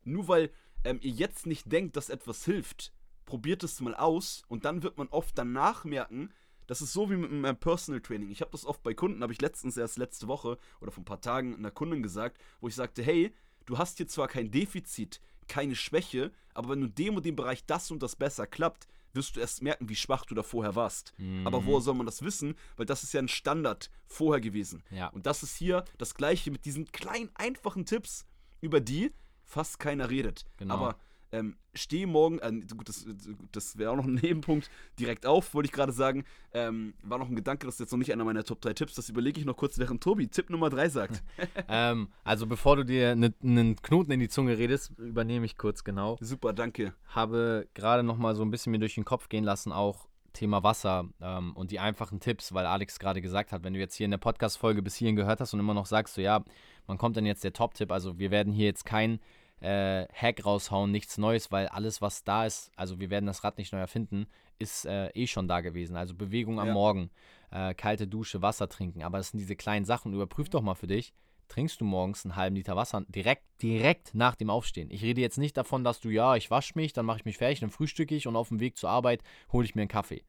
Nur 0.03 0.27
weil 0.27 0.51
ähm, 0.83 0.99
ihr 1.01 1.11
jetzt 1.11 1.45
nicht 1.45 1.71
denkt, 1.71 1.95
dass 1.95 2.09
etwas 2.09 2.45
hilft, 2.45 2.93
probiert 3.25 3.63
es 3.63 3.79
mal 3.81 3.95
aus 3.95 4.43
und 4.47 4.65
dann 4.65 4.83
wird 4.83 4.97
man 4.97 5.07
oft 5.07 5.37
danach 5.37 5.85
merken, 5.85 6.31
das 6.67 6.81
ist 6.81 6.93
so 6.93 7.09
wie 7.09 7.15
mit 7.15 7.31
meinem 7.31 7.57
Personal 7.57 8.01
Training. 8.01 8.31
Ich 8.31 8.41
habe 8.41 8.51
das 8.51 8.65
oft 8.65 8.83
bei 8.83 8.93
Kunden, 8.93 9.21
habe 9.21 9.33
ich 9.33 9.41
letztens 9.41 9.77
erst 9.77 9.97
letzte 9.97 10.27
Woche 10.27 10.57
oder 10.79 10.91
vor 10.91 11.01
ein 11.01 11.05
paar 11.05 11.21
Tagen 11.21 11.55
einer 11.55 11.71
Kundin 11.71 12.03
gesagt, 12.03 12.37
wo 12.61 12.67
ich 12.67 12.75
sagte, 12.75 13.03
hey, 13.03 13.33
du 13.65 13.77
hast 13.77 13.97
hier 13.97 14.07
zwar 14.07 14.27
kein 14.27 14.51
Defizit, 14.51 15.19
keine 15.47 15.75
Schwäche, 15.75 16.31
aber 16.53 16.69
wenn 16.69 16.81
du 16.81 16.87
in 16.87 16.95
dem 16.95 17.15
und 17.17 17.25
dem 17.25 17.35
Bereich 17.35 17.65
das 17.65 17.91
und 17.91 18.01
das 18.01 18.15
besser 18.15 18.47
klappt, 18.47 18.87
wirst 19.13 19.35
du 19.35 19.39
erst 19.39 19.61
merken, 19.61 19.89
wie 19.89 19.95
schwach 19.95 20.25
du 20.25 20.35
da 20.35 20.43
vorher 20.43 20.75
warst. 20.75 21.13
Mhm. 21.17 21.45
Aber 21.45 21.65
woher 21.65 21.81
soll 21.81 21.93
man 21.95 22.05
das 22.05 22.21
wissen? 22.21 22.55
Weil 22.77 22.85
das 22.85 23.03
ist 23.03 23.13
ja 23.13 23.21
ein 23.21 23.27
Standard 23.27 23.89
vorher 24.05 24.41
gewesen. 24.41 24.83
Ja. 24.91 25.07
Und 25.09 25.25
das 25.25 25.43
ist 25.43 25.55
hier 25.55 25.85
das 25.97 26.15
Gleiche 26.15 26.51
mit 26.51 26.65
diesen 26.65 26.91
kleinen, 26.91 27.29
einfachen 27.35 27.85
Tipps, 27.85 28.25
über 28.61 28.79
die 28.79 29.11
fast 29.43 29.79
keiner 29.79 30.09
redet. 30.09 30.45
Genau. 30.57 30.73
Aber 30.73 30.97
ähm, 31.33 31.55
stehe 31.73 32.05
morgen, 32.05 32.37
äh, 32.39 32.51
gut, 32.75 32.87
das, 32.87 33.05
das 33.51 33.77
wäre 33.77 33.91
auch 33.91 33.95
noch 33.95 34.05
ein 34.05 34.13
Nebenpunkt, 34.21 34.69
direkt 34.99 35.25
auf, 35.25 35.53
wollte 35.53 35.65
ich 35.65 35.73
gerade 35.73 35.91
sagen. 35.91 36.23
Ähm, 36.53 36.93
war 37.01 37.17
noch 37.17 37.27
ein 37.27 37.35
Gedanke, 37.35 37.65
das 37.65 37.75
ist 37.75 37.79
jetzt 37.79 37.91
noch 37.91 37.97
nicht 37.97 38.13
einer 38.13 38.23
meiner 38.23 38.43
Top 38.43 38.61
3 38.61 38.73
Tipps, 38.73 38.93
das 38.93 39.09
überlege 39.09 39.39
ich 39.39 39.45
noch 39.45 39.57
kurz, 39.57 39.79
während 39.79 40.01
Tobi 40.01 40.27
Tipp 40.27 40.51
Nummer 40.51 40.69
3 40.69 40.89
sagt. 40.89 41.23
ähm, 41.67 42.09
also 42.23 42.45
bevor 42.45 42.75
du 42.75 42.85
dir 42.85 43.11
einen 43.11 43.33
ne, 43.41 43.75
Knoten 43.81 44.11
in 44.11 44.19
die 44.19 44.29
Zunge 44.29 44.57
redest, 44.57 44.91
übernehme 44.99 45.45
ich 45.45 45.57
kurz 45.57 45.83
genau. 45.83 46.17
Super, 46.21 46.53
danke. 46.53 46.93
Habe 47.07 47.67
gerade 47.73 48.03
noch 48.03 48.17
mal 48.17 48.35
so 48.35 48.43
ein 48.43 48.51
bisschen 48.51 48.71
mir 48.71 48.79
durch 48.79 48.95
den 48.95 49.05
Kopf 49.05 49.27
gehen 49.27 49.43
lassen, 49.43 49.71
auch 49.71 50.07
Thema 50.33 50.63
Wasser 50.63 51.05
ähm, 51.21 51.55
und 51.55 51.71
die 51.71 51.79
einfachen 51.79 52.19
Tipps, 52.19 52.53
weil 52.53 52.65
Alex 52.65 52.99
gerade 52.99 53.21
gesagt 53.21 53.51
hat, 53.51 53.63
wenn 53.63 53.73
du 53.73 53.79
jetzt 53.79 53.95
hier 53.95 54.05
in 54.05 54.11
der 54.11 54.17
Podcast-Folge 54.19 54.81
bis 54.81 54.95
hierhin 54.95 55.15
gehört 55.15 55.39
hast 55.39 55.53
und 55.53 55.59
immer 55.59 55.73
noch 55.73 55.85
sagst, 55.87 56.15
so 56.15 56.21
ja, 56.21 56.43
man 56.87 56.97
kommt 56.97 57.17
dann 57.17 57.25
jetzt 57.25 57.43
der 57.43 57.53
Top-Tipp, 57.53 57.91
also 57.91 58.19
wir 58.19 58.31
werden 58.31 58.53
hier 58.53 58.65
jetzt 58.65 58.85
kein 58.85 59.19
äh, 59.63 60.07
Hack 60.13 60.45
raushauen, 60.45 60.91
nichts 60.91 61.17
Neues, 61.17 61.51
weil 61.51 61.67
alles, 61.67 62.01
was 62.01 62.23
da 62.23 62.45
ist, 62.45 62.71
also 62.75 62.99
wir 62.99 63.09
werden 63.09 63.25
das 63.25 63.43
Rad 63.43 63.57
nicht 63.57 63.71
neu 63.71 63.79
erfinden, 63.79 64.27
ist 64.59 64.85
äh, 64.85 65.07
eh 65.09 65.27
schon 65.27 65.47
da 65.47 65.61
gewesen. 65.61 65.95
Also 65.95 66.15
Bewegung 66.15 66.59
am 66.59 66.67
ja. 66.67 66.73
Morgen, 66.73 67.09
äh, 67.51 67.73
kalte 67.73 68.07
Dusche, 68.07 68.41
Wasser 68.41 68.67
trinken, 68.67 69.03
aber 69.03 69.17
das 69.17 69.29
sind 69.29 69.39
diese 69.39 69.55
kleinen 69.55 69.85
Sachen. 69.85 70.13
Überprüf 70.13 70.49
doch 70.49 70.61
mal 70.61 70.75
für 70.75 70.87
dich, 70.87 71.13
trinkst 71.47 71.79
du 71.79 71.85
morgens 71.85 72.25
einen 72.25 72.35
halben 72.35 72.55
Liter 72.55 72.75
Wasser 72.75 73.05
direkt, 73.07 73.45
direkt 73.61 74.13
nach 74.13 74.35
dem 74.35 74.49
Aufstehen. 74.49 74.89
Ich 74.91 75.01
rede 75.01 75.21
jetzt 75.21 75.37
nicht 75.37 75.55
davon, 75.55 75.83
dass 75.83 76.01
du, 76.01 76.09
ja, 76.09 76.35
ich 76.35 76.51
wasche 76.51 76.73
mich, 76.75 76.91
dann 76.91 77.05
mache 77.05 77.19
ich 77.19 77.25
mich 77.25 77.37
fertig, 77.37 77.61
dann 77.61 77.71
frühstücke 77.71 78.15
ich 78.15 78.27
und 78.27 78.35
auf 78.35 78.49
dem 78.49 78.59
Weg 78.59 78.77
zur 78.77 78.89
Arbeit 78.89 79.23
hole 79.51 79.65
ich 79.65 79.75
mir 79.75 79.83
einen 79.83 79.89
Kaffee. 79.89 80.23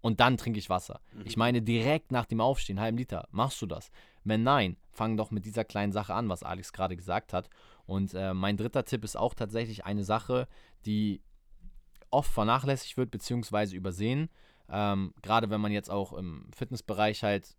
Und 0.00 0.18
dann 0.18 0.36
trinke 0.36 0.58
ich 0.58 0.68
Wasser. 0.68 1.00
Mhm. 1.12 1.22
Ich 1.24 1.36
meine, 1.36 1.62
direkt 1.62 2.10
nach 2.10 2.26
dem 2.26 2.40
Aufstehen, 2.40 2.80
halben 2.80 2.98
Liter, 2.98 3.28
machst 3.30 3.62
du 3.62 3.66
das? 3.66 3.92
Wenn 4.24 4.42
nein, 4.42 4.76
fang 4.90 5.16
doch 5.16 5.30
mit 5.30 5.44
dieser 5.46 5.64
kleinen 5.64 5.92
Sache 5.92 6.14
an, 6.14 6.28
was 6.28 6.42
Alex 6.42 6.72
gerade 6.72 6.96
gesagt 6.96 7.32
hat. 7.32 7.48
Und 7.86 8.14
äh, 8.14 8.34
mein 8.34 8.56
dritter 8.56 8.84
Tipp 8.84 9.04
ist 9.04 9.16
auch 9.16 9.34
tatsächlich 9.34 9.84
eine 9.84 10.04
Sache, 10.04 10.48
die 10.86 11.22
oft 12.10 12.30
vernachlässigt 12.30 12.96
wird 12.96 13.10
bzw. 13.10 13.74
übersehen. 13.74 14.28
Ähm, 14.68 15.14
gerade 15.22 15.50
wenn 15.50 15.60
man 15.60 15.72
jetzt 15.72 15.90
auch 15.90 16.12
im 16.12 16.48
Fitnessbereich 16.54 17.22
halt 17.22 17.56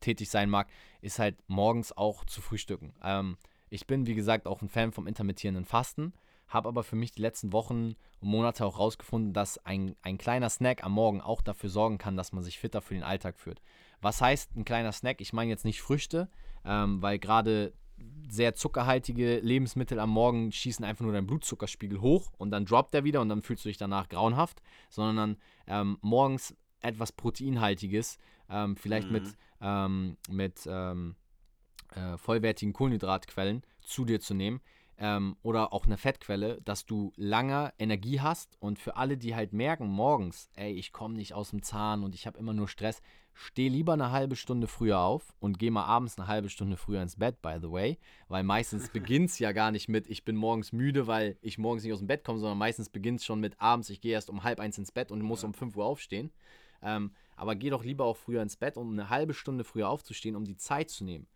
tätig 0.00 0.30
sein 0.30 0.50
mag, 0.50 0.68
ist 1.00 1.18
halt 1.18 1.36
morgens 1.46 1.96
auch 1.96 2.24
zu 2.24 2.40
frühstücken. 2.40 2.94
Ähm, 3.02 3.36
ich 3.68 3.86
bin, 3.86 4.06
wie 4.06 4.14
gesagt, 4.14 4.46
auch 4.46 4.62
ein 4.62 4.68
Fan 4.68 4.92
vom 4.92 5.06
intermittierenden 5.06 5.64
Fasten, 5.64 6.12
habe 6.48 6.68
aber 6.68 6.82
für 6.82 6.96
mich 6.96 7.12
die 7.12 7.22
letzten 7.22 7.52
Wochen 7.52 7.94
und 8.20 8.28
Monate 8.28 8.66
auch 8.66 8.78
rausgefunden, 8.78 9.32
dass 9.32 9.64
ein, 9.64 9.94
ein 10.02 10.18
kleiner 10.18 10.50
Snack 10.50 10.84
am 10.84 10.92
Morgen 10.92 11.20
auch 11.20 11.40
dafür 11.40 11.70
sorgen 11.70 11.98
kann, 11.98 12.16
dass 12.16 12.32
man 12.32 12.42
sich 12.42 12.58
fitter 12.58 12.82
für 12.82 12.94
den 12.94 13.04
Alltag 13.04 13.38
führt. 13.38 13.62
Was 14.00 14.20
heißt 14.20 14.56
ein 14.56 14.64
kleiner 14.64 14.92
Snack? 14.92 15.20
Ich 15.20 15.32
meine 15.32 15.50
jetzt 15.50 15.64
nicht 15.64 15.80
Früchte, 15.80 16.28
ähm, 16.64 17.00
weil 17.00 17.18
gerade 17.18 17.72
sehr 18.28 18.54
zuckerhaltige 18.54 19.40
Lebensmittel 19.40 19.98
am 19.98 20.10
Morgen 20.10 20.52
schießen 20.52 20.84
einfach 20.84 21.04
nur 21.04 21.12
deinen 21.12 21.26
Blutzuckerspiegel 21.26 22.00
hoch 22.00 22.32
und 22.38 22.50
dann 22.50 22.64
droppt 22.64 22.94
er 22.94 23.04
wieder 23.04 23.20
und 23.20 23.28
dann 23.28 23.42
fühlst 23.42 23.64
du 23.64 23.68
dich 23.68 23.78
danach 23.78 24.08
grauenhaft, 24.08 24.62
sondern 24.88 25.36
ähm, 25.66 25.98
morgens 26.00 26.54
etwas 26.80 27.12
Proteinhaltiges, 27.12 28.18
ähm, 28.48 28.76
vielleicht 28.76 29.08
mhm. 29.08 29.12
mit, 29.12 29.36
ähm, 29.60 30.16
mit 30.30 30.60
ähm, 30.66 31.16
äh, 31.94 32.16
vollwertigen 32.16 32.72
Kohlenhydratquellen 32.72 33.62
zu 33.82 34.04
dir 34.04 34.20
zu 34.20 34.34
nehmen, 34.34 34.60
ähm, 35.00 35.36
oder 35.42 35.72
auch 35.72 35.86
eine 35.86 35.96
Fettquelle, 35.96 36.60
dass 36.62 36.84
du 36.84 37.12
lange 37.16 37.72
Energie 37.78 38.20
hast 38.20 38.56
und 38.60 38.78
für 38.78 38.96
alle, 38.96 39.16
die 39.16 39.34
halt 39.34 39.52
merken 39.52 39.88
morgens, 39.88 40.50
ey, 40.54 40.72
ich 40.72 40.92
komme 40.92 41.14
nicht 41.14 41.32
aus 41.32 41.50
dem 41.50 41.62
Zahn 41.62 42.04
und 42.04 42.14
ich 42.14 42.26
habe 42.26 42.38
immer 42.38 42.52
nur 42.52 42.68
Stress, 42.68 43.00
steh 43.32 43.68
lieber 43.68 43.92
eine 43.92 44.10
halbe 44.10 44.36
Stunde 44.36 44.66
früher 44.66 44.98
auf 45.00 45.34
und 45.40 45.58
geh 45.58 45.70
mal 45.70 45.84
abends 45.84 46.18
eine 46.18 46.28
halbe 46.28 46.48
Stunde 46.48 46.76
früher 46.76 47.02
ins 47.02 47.16
Bett, 47.16 47.40
by 47.42 47.56
the 47.60 47.70
way, 47.70 47.98
weil 48.28 48.42
meistens 48.42 48.88
beginnt 48.92 49.30
es 49.30 49.38
ja 49.38 49.52
gar 49.52 49.70
nicht 49.70 49.88
mit, 49.88 50.08
ich 50.08 50.24
bin 50.24 50.36
morgens 50.36 50.72
müde, 50.72 51.06
weil 51.06 51.36
ich 51.40 51.58
morgens 51.58 51.84
nicht 51.84 51.92
aus 51.92 52.00
dem 52.00 52.08
Bett 52.08 52.24
komme, 52.24 52.38
sondern 52.38 52.58
meistens 52.58 52.88
beginnt 52.88 53.20
es 53.20 53.26
schon 53.26 53.40
mit 53.40 53.60
abends, 53.60 53.90
ich 53.90 54.00
gehe 54.00 54.12
erst 54.12 54.30
um 54.30 54.44
halb 54.44 54.60
eins 54.60 54.78
ins 54.78 54.92
Bett 54.92 55.10
und 55.10 55.22
muss 55.22 55.42
ja. 55.42 55.48
um 55.48 55.54
5 55.54 55.76
Uhr 55.76 55.84
aufstehen. 55.84 56.30
Ähm, 56.82 57.12
aber 57.36 57.56
geh 57.56 57.70
doch 57.70 57.84
lieber 57.84 58.04
auch 58.04 58.16
früher 58.16 58.42
ins 58.42 58.56
Bett, 58.56 58.76
um 58.76 58.92
eine 58.92 59.10
halbe 59.10 59.34
Stunde 59.34 59.64
früher 59.64 59.88
aufzustehen, 59.88 60.36
um 60.36 60.44
die 60.44 60.56
Zeit 60.56 60.90
zu 60.90 61.04
nehmen 61.04 61.26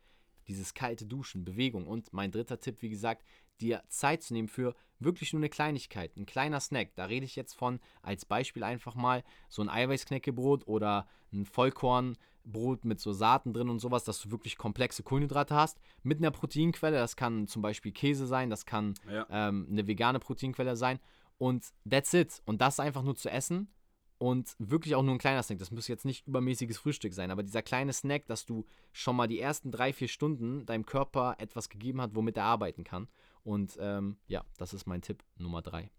dieses 0.49 0.75
kalte 0.75 1.07
Duschen, 1.07 1.45
Bewegung 1.45 1.87
und 1.87 2.13
mein 2.13 2.31
dritter 2.31 2.61
Tipp, 2.61 2.83
wie 2.83 2.91
gesagt, 2.91 3.25
dir 3.61 3.83
Zeit 3.89 4.23
zu 4.23 4.35
nehmen 4.35 4.49
für 4.49 4.75
wirklich 4.99 5.33
nur 5.33 5.41
eine 5.41 5.49
Kleinigkeit, 5.49 6.17
ein 6.17 6.27
kleiner 6.27 6.61
Snack. 6.61 6.95
Da 6.95 7.07
rede 7.07 7.25
ich 7.25 7.37
jetzt 7.37 7.55
von 7.55 7.81
als 8.03 8.25
Beispiel 8.25 8.63
einfach 8.63 8.95
mal 8.95 9.23
so 9.49 9.63
ein 9.63 9.69
Eiweißknäckebrot 9.69 10.67
oder 10.67 11.07
ein 11.33 11.47
Vollkornbrot 11.47 12.85
mit 12.85 13.01
so 13.01 13.13
Saaten 13.13 13.53
drin 13.53 13.69
und 13.69 13.81
sowas, 13.81 14.05
dass 14.05 14.21
du 14.21 14.31
wirklich 14.31 14.57
komplexe 14.57 15.03
Kohlenhydrate 15.03 15.55
hast. 15.55 15.79
Mit 16.03 16.19
einer 16.19 16.31
Proteinquelle, 16.31 16.97
das 16.97 17.17
kann 17.17 17.47
zum 17.47 17.63
Beispiel 17.63 17.93
Käse 17.93 18.27
sein, 18.27 18.51
das 18.51 18.67
kann 18.67 18.95
ja. 19.11 19.27
ähm, 19.31 19.67
eine 19.71 19.87
vegane 19.87 20.21
Proteinquelle 20.21 20.77
sein. 20.77 20.99
Und 21.39 21.73
that's 21.89 22.15
it. 22.15 22.43
Und 22.47 22.61
das 22.61 22.81
einfach 22.81 23.03
nur 23.03 23.17
zu 23.17 23.31
essen 23.31 23.69
und 24.19 24.55
wirklich 24.59 24.95
auch 24.95 25.03
nur 25.03 25.15
ein 25.15 25.19
kleiner 25.19 25.43
Snack. 25.43 25.59
Das 25.59 25.71
muss 25.71 25.89
jetzt 25.89 26.05
nicht 26.05 26.27
übermäßiges 26.27 26.79
Frühstück 26.79 27.15
sein, 27.15 27.31
aber 27.31 27.43
dieser 27.43 27.63
kleine 27.63 27.93
Snack, 27.93 28.27
dass 28.27 28.47
du 28.47 28.67
schon 28.93 29.17
mal 29.17 29.27
die 29.27 29.41
ersten 29.41 29.71
drei, 29.71 29.93
vier 29.93 30.09
Stunden 30.09 30.67
deinem 30.67 30.87
Körper 30.87 31.37
etwas 31.39 31.69
gegeben 31.69 32.01
hat, 32.01 32.15
womit 32.15 32.37
er 32.37 32.45
arbeiten 32.45 32.85
kann. 32.85 33.09
Und 33.43 33.77
ähm, 33.81 34.17
ja, 34.27 34.45
das 34.57 34.73
ist 34.73 34.87
mein 34.87 35.03
Tipp 35.03 35.23
Nummer 35.37 35.63
drei. 35.63 35.91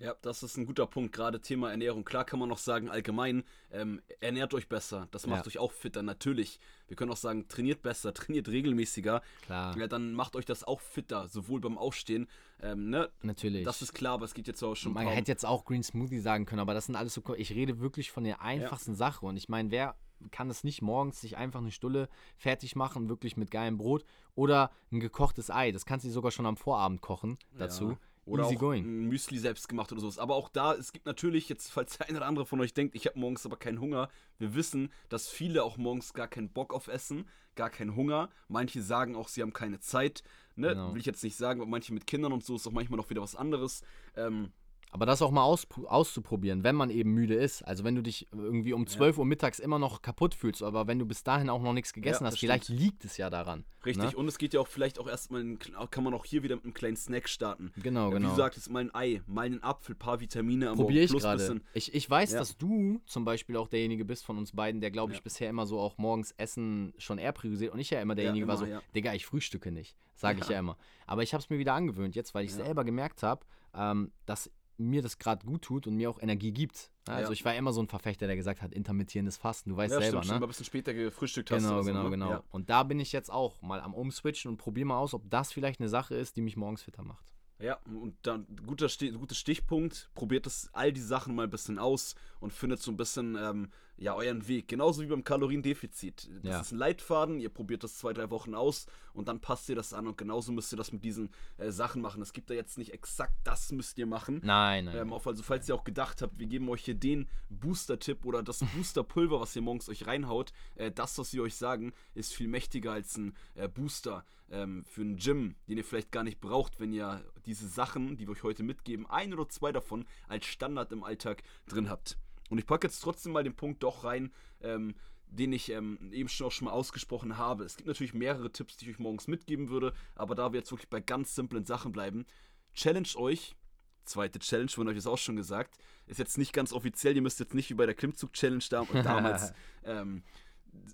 Ja, 0.00 0.14
das 0.22 0.42
ist 0.42 0.56
ein 0.56 0.66
guter 0.66 0.86
Punkt. 0.86 1.14
Gerade 1.14 1.40
Thema 1.40 1.70
Ernährung. 1.70 2.04
Klar 2.04 2.24
kann 2.24 2.40
man 2.40 2.48
noch 2.48 2.58
sagen, 2.58 2.90
allgemein, 2.90 3.44
ähm, 3.70 4.02
ernährt 4.20 4.52
euch 4.52 4.68
besser. 4.68 5.06
Das 5.12 5.26
macht 5.26 5.44
ja. 5.44 5.46
euch 5.46 5.58
auch 5.58 5.70
fitter, 5.72 6.02
natürlich. 6.02 6.58
Wir 6.88 6.96
können 6.96 7.12
auch 7.12 7.16
sagen, 7.16 7.46
trainiert 7.46 7.82
besser, 7.82 8.12
trainiert 8.14 8.48
regelmäßiger. 8.48 9.22
Klar. 9.42 9.76
Ja, 9.78 9.86
dann 9.86 10.12
macht 10.12 10.34
euch 10.34 10.44
das 10.44 10.64
auch 10.64 10.80
fitter, 10.80 11.28
sowohl 11.28 11.60
beim 11.60 11.78
Aufstehen. 11.78 12.28
Ähm, 12.60 12.90
ne? 12.90 13.08
Natürlich. 13.22 13.64
Das 13.64 13.82
ist 13.82 13.94
klar, 13.94 14.14
aber 14.14 14.24
es 14.24 14.34
geht 14.34 14.48
jetzt 14.48 14.62
auch 14.64 14.74
schon. 14.74 14.92
Man 14.94 15.04
kaum. 15.04 15.14
hätte 15.14 15.30
jetzt 15.30 15.46
auch 15.46 15.64
Green 15.64 15.82
Smoothie 15.82 16.18
sagen 16.18 16.44
können, 16.44 16.60
aber 16.60 16.74
das 16.74 16.86
sind 16.86 16.96
alles 16.96 17.14
so. 17.14 17.22
Ich 17.36 17.52
rede 17.52 17.78
wirklich 17.78 18.10
von 18.10 18.24
der 18.24 18.42
einfachsten 18.42 18.92
ja. 18.92 18.96
Sache. 18.96 19.26
Und 19.26 19.36
ich 19.36 19.48
meine, 19.48 19.70
wer 19.70 19.94
kann 20.30 20.50
es 20.50 20.64
nicht 20.64 20.82
morgens 20.82 21.20
sich 21.20 21.36
einfach 21.36 21.60
eine 21.60 21.70
Stulle 21.70 22.08
fertig 22.36 22.76
machen, 22.76 23.08
wirklich 23.08 23.36
mit 23.36 23.50
geilem 23.50 23.78
Brot 23.78 24.04
oder 24.34 24.70
ein 24.90 25.00
gekochtes 25.00 25.50
Ei. 25.50 25.70
Das 25.70 25.86
kannst 25.86 26.06
du 26.06 26.10
sogar 26.10 26.30
schon 26.30 26.46
am 26.46 26.56
Vorabend 26.56 27.00
kochen 27.00 27.38
dazu. 27.56 27.90
Ja. 27.90 27.98
Oder 28.26 28.44
Easy 28.44 28.56
auch 28.56 28.60
going. 28.60 28.84
ein 28.84 29.08
Müsli 29.08 29.38
selbst 29.38 29.68
gemacht 29.68 29.92
oder 29.92 30.00
sowas. 30.00 30.18
Aber 30.18 30.34
auch 30.34 30.48
da, 30.48 30.74
es 30.74 30.92
gibt 30.92 31.06
natürlich, 31.06 31.48
jetzt, 31.48 31.70
falls 31.70 31.98
der 31.98 32.08
eine 32.08 32.18
oder 32.18 32.26
andere 32.26 32.46
von 32.46 32.60
euch 32.60 32.72
denkt, 32.72 32.94
ich 32.94 33.06
habe 33.06 33.18
morgens 33.18 33.44
aber 33.44 33.56
keinen 33.56 33.80
Hunger, 33.80 34.08
wir 34.38 34.54
wissen, 34.54 34.90
dass 35.08 35.28
viele 35.28 35.62
auch 35.62 35.76
morgens 35.76 36.14
gar 36.14 36.28
keinen 36.28 36.48
Bock 36.48 36.72
auf 36.72 36.88
Essen, 36.88 37.28
gar 37.54 37.70
keinen 37.70 37.96
Hunger. 37.96 38.30
Manche 38.48 38.82
sagen 38.82 39.14
auch, 39.14 39.28
sie 39.28 39.42
haben 39.42 39.52
keine 39.52 39.80
Zeit. 39.80 40.22
Ne? 40.56 40.68
Genau. 40.68 40.92
Will 40.92 41.00
ich 41.00 41.06
jetzt 41.06 41.22
nicht 41.22 41.36
sagen, 41.36 41.60
aber 41.60 41.70
manche 41.70 41.92
mit 41.92 42.06
Kindern 42.06 42.32
und 42.32 42.44
so 42.44 42.56
ist 42.56 42.66
auch 42.66 42.72
manchmal 42.72 42.96
noch 42.96 43.10
wieder 43.10 43.22
was 43.22 43.36
anderes. 43.36 43.82
Ähm, 44.16 44.52
aber 44.94 45.06
das 45.06 45.22
auch 45.22 45.32
mal 45.32 45.42
aus, 45.42 45.66
auszuprobieren, 45.86 46.62
wenn 46.62 46.76
man 46.76 46.88
eben 46.88 47.10
müde 47.10 47.34
ist. 47.34 47.62
Also 47.62 47.82
wenn 47.82 47.96
du 47.96 48.02
dich 48.02 48.28
irgendwie 48.30 48.72
um 48.72 48.86
12 48.86 49.16
ja. 49.16 49.18
Uhr 49.18 49.26
mittags 49.26 49.58
immer 49.58 49.80
noch 49.80 50.02
kaputt 50.02 50.36
fühlst, 50.36 50.62
aber 50.62 50.86
wenn 50.86 51.00
du 51.00 51.04
bis 51.04 51.24
dahin 51.24 51.50
auch 51.50 51.60
noch 51.60 51.72
nichts 51.72 51.92
gegessen 51.92 52.22
ja, 52.22 52.30
hast, 52.30 52.38
vielleicht 52.38 52.68
liegt 52.68 53.04
es 53.04 53.16
ja 53.16 53.28
daran. 53.28 53.64
Richtig, 53.84 54.12
ne? 54.12 54.16
und 54.16 54.28
es 54.28 54.38
geht 54.38 54.54
ja 54.54 54.60
auch 54.60 54.68
vielleicht 54.68 55.00
auch 55.00 55.08
erstmal, 55.08 55.56
kann 55.90 56.04
man 56.04 56.14
auch 56.14 56.24
hier 56.24 56.44
wieder 56.44 56.54
mit 56.54 56.64
einem 56.64 56.74
kleinen 56.74 56.96
Snack 56.96 57.28
starten. 57.28 57.72
Genau, 57.82 58.10
genau. 58.10 58.28
Wie 58.28 58.30
du 58.30 58.36
sagtest, 58.36 58.70
mal 58.70 58.84
ein 58.84 58.94
Ei, 58.94 59.20
mal 59.26 59.46
einen 59.46 59.64
Apfel, 59.64 59.96
paar 59.96 60.20
Vitamine 60.20 60.70
am 60.70 60.76
Probier 60.76 61.02
ich 61.02 61.10
gerade. 61.10 61.60
Ich, 61.72 61.92
ich 61.92 62.08
weiß, 62.08 62.30
ja. 62.30 62.38
dass 62.38 62.56
du 62.56 63.00
zum 63.04 63.24
Beispiel 63.24 63.56
auch 63.56 63.66
derjenige 63.66 64.04
bist 64.04 64.24
von 64.24 64.38
uns 64.38 64.52
beiden, 64.52 64.80
der, 64.80 64.92
glaube 64.92 65.12
ich, 65.12 65.24
bisher 65.24 65.50
immer 65.50 65.66
so 65.66 65.80
auch 65.80 65.98
morgens 65.98 66.30
Essen 66.36 66.94
schon 66.98 67.18
eher 67.18 67.32
priorisiert 67.32 67.74
und 67.74 67.80
ich 67.80 67.90
ja 67.90 68.00
immer 68.00 68.14
derjenige 68.14 68.44
immer, 68.44 68.60
war 68.60 68.64
so, 68.64 68.80
Digga, 68.94 69.12
ich 69.12 69.26
frühstücke 69.26 69.72
nicht, 69.72 69.96
sage 70.14 70.38
ich 70.40 70.48
ja 70.48 70.60
immer. 70.60 70.76
Aber 71.08 71.24
ich 71.24 71.34
habe 71.34 71.42
es 71.42 71.50
mir 71.50 71.58
wieder 71.58 71.74
angewöhnt 71.74 72.14
jetzt, 72.14 72.32
weil 72.32 72.44
ich 72.44 72.54
selber 72.54 72.84
gemerkt 72.84 73.24
habe, 73.24 73.44
ähm, 73.74 74.12
dass 74.24 74.52
mir 74.76 75.02
das 75.02 75.18
gerade 75.18 75.46
gut 75.46 75.62
tut 75.62 75.86
und 75.86 75.96
mir 75.96 76.10
auch 76.10 76.20
Energie 76.20 76.52
gibt. 76.52 76.90
Also 77.06 77.28
ja. 77.28 77.32
ich 77.32 77.44
war 77.44 77.54
immer 77.54 77.72
so 77.72 77.80
ein 77.80 77.88
Verfechter, 77.88 78.26
der 78.26 78.36
gesagt 78.36 78.62
hat, 78.62 78.72
intermittierendes 78.72 79.36
Fasten, 79.36 79.70
du 79.70 79.76
weißt 79.76 79.92
ja, 79.92 80.00
selber, 80.00 80.22
stimmt, 80.22 80.40
ne? 80.40 80.46
ein 80.46 80.48
bisschen 80.48 80.64
später 80.64 80.94
gefrühstückt 80.94 81.50
hast. 81.50 81.62
Genau, 81.62 81.82
genau, 81.82 81.98
so, 81.98 82.04
ne? 82.04 82.10
genau. 82.10 82.30
Ja. 82.30 82.42
Und 82.50 82.70
da 82.70 82.82
bin 82.82 82.98
ich 83.00 83.12
jetzt 83.12 83.30
auch 83.30 83.60
mal 83.62 83.80
am 83.80 83.94
Umswitchen 83.94 84.50
und 84.50 84.56
probiere 84.56 84.86
mal 84.86 84.98
aus, 84.98 85.14
ob 85.14 85.28
das 85.30 85.52
vielleicht 85.52 85.80
eine 85.80 85.88
Sache 85.88 86.14
ist, 86.14 86.36
die 86.36 86.40
mich 86.40 86.56
morgens 86.56 86.82
fitter 86.82 87.02
macht. 87.02 87.34
Ja, 87.60 87.78
und 87.86 88.16
dann 88.22 88.46
guter, 88.66 88.88
guter 88.88 89.34
Stichpunkt, 89.34 90.10
probiert 90.14 90.46
das 90.46 90.68
all 90.72 90.92
die 90.92 91.00
Sachen 91.00 91.34
mal 91.34 91.44
ein 91.44 91.50
bisschen 91.50 91.78
aus 91.78 92.14
und 92.40 92.52
findet 92.52 92.80
so 92.80 92.90
ein 92.90 92.96
bisschen 92.96 93.36
ähm, 93.40 93.70
ja, 93.96 94.14
euren 94.14 94.46
Weg. 94.48 94.68
Genauso 94.68 95.02
wie 95.02 95.06
beim 95.06 95.24
Kaloriendefizit. 95.24 96.28
Das 96.42 96.50
ja. 96.50 96.60
ist 96.60 96.72
ein 96.72 96.78
Leitfaden, 96.78 97.40
ihr 97.40 97.48
probiert 97.48 97.84
das 97.84 97.96
zwei, 97.96 98.12
drei 98.12 98.30
Wochen 98.30 98.54
aus 98.54 98.86
und 99.12 99.28
dann 99.28 99.40
passt 99.40 99.68
ihr 99.68 99.76
das 99.76 99.92
an 99.92 100.06
und 100.06 100.18
genauso 100.18 100.52
müsst 100.52 100.72
ihr 100.72 100.76
das 100.76 100.92
mit 100.92 101.04
diesen 101.04 101.30
äh, 101.58 101.70
Sachen 101.70 102.02
machen. 102.02 102.20
Es 102.20 102.32
gibt 102.32 102.50
da 102.50 102.54
jetzt 102.54 102.78
nicht 102.78 102.92
exakt 102.92 103.34
das 103.44 103.72
müsst 103.72 103.98
ihr 103.98 104.06
machen. 104.06 104.40
Nein, 104.42 104.86
nein. 104.86 104.96
Ähm, 104.96 105.12
auf, 105.12 105.26
also 105.26 105.42
falls 105.42 105.68
ihr 105.68 105.74
auch 105.74 105.84
gedacht 105.84 106.22
habt, 106.22 106.38
wir 106.38 106.46
geben 106.46 106.68
euch 106.68 106.84
hier 106.84 106.94
den 106.94 107.28
Booster-Tipp 107.50 108.24
oder 108.24 108.42
das 108.42 108.60
Booster-Pulver, 108.74 109.40
was 109.40 109.54
ihr 109.54 109.62
morgens 109.62 109.88
euch 109.88 110.06
reinhaut, 110.06 110.52
äh, 110.74 110.90
das, 110.90 111.18
was 111.18 111.32
wir 111.32 111.42
euch 111.42 111.54
sagen, 111.54 111.92
ist 112.14 112.34
viel 112.34 112.48
mächtiger 112.48 112.92
als 112.92 113.16
ein 113.16 113.34
äh, 113.54 113.68
Booster 113.68 114.24
ähm, 114.50 114.84
für 114.84 115.02
ein 115.02 115.16
Gym, 115.16 115.54
den 115.68 115.78
ihr 115.78 115.84
vielleicht 115.84 116.10
gar 116.10 116.24
nicht 116.24 116.40
braucht, 116.40 116.80
wenn 116.80 116.92
ihr 116.92 117.24
diese 117.46 117.68
Sachen, 117.68 118.16
die 118.16 118.26
wir 118.26 118.32
euch 118.32 118.42
heute 118.42 118.62
mitgeben, 118.62 119.06
ein 119.08 119.32
oder 119.32 119.48
zwei 119.48 119.72
davon 119.72 120.06
als 120.28 120.46
Standard 120.46 120.92
im 120.92 121.04
Alltag 121.04 121.42
drin 121.66 121.88
habt. 121.88 122.16
Und 122.54 122.58
ich 122.58 122.66
packe 122.66 122.86
jetzt 122.86 123.00
trotzdem 123.00 123.32
mal 123.32 123.42
den 123.42 123.56
Punkt 123.56 123.82
doch 123.82 124.04
rein, 124.04 124.32
ähm, 124.60 124.94
den 125.26 125.52
ich 125.52 125.70
ähm, 125.70 126.12
eben 126.12 126.28
schon 126.28 126.46
auch 126.46 126.52
schon 126.52 126.66
mal 126.66 126.70
ausgesprochen 126.70 127.36
habe. 127.36 127.64
Es 127.64 127.76
gibt 127.76 127.88
natürlich 127.88 128.14
mehrere 128.14 128.52
Tipps, 128.52 128.76
die 128.76 128.84
ich 128.84 128.92
euch 128.92 129.00
morgens 129.00 129.26
mitgeben 129.26 129.70
würde, 129.70 129.92
aber 130.14 130.36
da 130.36 130.52
wir 130.52 130.60
jetzt 130.60 130.70
wirklich 130.70 130.88
bei 130.88 131.00
ganz 131.00 131.34
simplen 131.34 131.64
Sachen 131.64 131.90
bleiben, 131.90 132.26
challenge 132.72 133.08
euch 133.16 133.56
zweite 134.04 134.38
Challenge, 134.38 134.68
von 134.68 134.86
euch 134.86 134.96
ist 134.96 135.08
auch 135.08 135.18
schon 135.18 135.34
gesagt. 135.34 135.78
Ist 136.06 136.18
jetzt 136.18 136.38
nicht 136.38 136.52
ganz 136.52 136.72
offiziell, 136.72 137.16
ihr 137.16 137.22
müsst 137.22 137.40
jetzt 137.40 137.54
nicht 137.54 137.70
wie 137.70 137.74
bei 137.74 137.86
der 137.86 137.96
Klimmzug-Challenge 137.96 138.62
da 138.70 138.84
damals 139.02 139.52
ähm, 139.84 140.22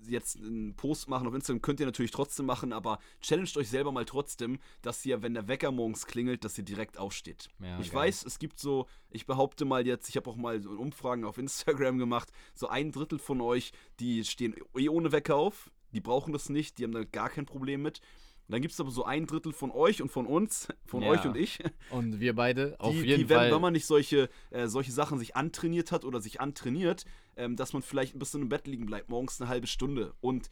jetzt 0.07 0.37
einen 0.37 0.75
Post 0.75 1.09
machen 1.09 1.27
auf 1.27 1.35
Instagram, 1.35 1.63
könnt 1.63 1.81
ihr 1.81 1.87
natürlich 1.87 2.11
trotzdem 2.11 2.47
machen, 2.47 2.73
aber 2.73 2.99
challenged 3.21 3.57
euch 3.57 3.69
selber 3.69 3.93
mal 3.93 4.05
trotzdem, 4.05 4.59
dass 4.83 5.05
ihr, 5.05 5.23
wenn 5.23 5.35
der 5.35 5.49
Wecker 5.49 5.71
morgens 5.71 6.07
klingelt, 6.07 6.45
dass 6.45 6.59
ihr 6.59 6.65
direkt 6.65 6.99
aufsteht. 6.99 7.49
Ja, 7.61 7.79
ich 7.81 7.91
geil. 7.91 8.03
weiß, 8.03 8.25
es 8.25 8.39
gibt 8.39 8.59
so, 8.59 8.87
ich 9.11 9.27
behaupte 9.27 9.65
mal 9.65 9.87
jetzt, 9.87 10.09
ich 10.09 10.17
habe 10.17 10.29
auch 10.31 10.37
mal 10.37 10.61
so 10.61 10.71
Umfragen 10.71 11.25
auf 11.25 11.39
Instagram 11.39 11.99
gemacht, 11.99 12.31
so 12.55 12.69
ein 12.69 12.93
Drittel 12.93 13.19
von 13.19 13.41
euch, 13.41 13.73
die 13.99 14.25
stehen 14.25 14.55
eh 14.77 14.89
ohne 14.89 15.13
Wecker 15.13 15.37
auf, 15.37 15.71
die 15.93 16.01
brauchen 16.01 16.33
das 16.33 16.49
nicht, 16.49 16.79
die 16.79 16.85
haben 16.85 16.93
da 16.93 17.05
gar 17.05 17.31
kein 17.31 17.47
Problem 17.47 17.83
mit. 17.83 18.01
Dann 18.51 18.63
gibt 18.63 18.73
es 18.73 18.81
aber 18.81 18.91
so 18.91 19.05
ein 19.05 19.27
Drittel 19.27 19.53
von 19.53 19.71
euch 19.71 20.03
und 20.03 20.11
von 20.11 20.27
uns, 20.27 20.69
von 20.85 21.03
ja. 21.03 21.11
euch 21.11 21.25
und 21.25 21.37
ich. 21.37 21.59
Und 21.91 22.21
wir 22.21 22.35
beide, 22.35 22.77
auf 22.79 22.93
die, 22.93 23.01
jeden 23.01 23.27
die, 23.27 23.35
Fall. 23.35 23.47
Wenn, 23.47 23.55
wenn 23.55 23.63
man 23.63 23.73
nicht 23.73 23.87
solche, 23.87 24.29
äh, 24.51 24.67
solche 24.67 24.93
Sachen 24.93 25.19
sich 25.19 25.37
antrainiert 25.37 25.93
hat 25.93 26.05
oder 26.05 26.21
sich 26.21 26.41
antrainiert, 26.41 27.05
ähm, 27.37 27.57
dass 27.57 27.73
man 27.73 27.83
vielleicht 27.83 28.15
ein 28.15 28.19
bisschen 28.19 28.43
im 28.43 28.49
Bett 28.49 28.67
liegen 28.67 28.87
bleibt, 28.87 29.09
morgens 29.09 29.41
eine 29.41 29.49
halbe 29.49 29.67
Stunde. 29.67 30.15
Und 30.21 30.51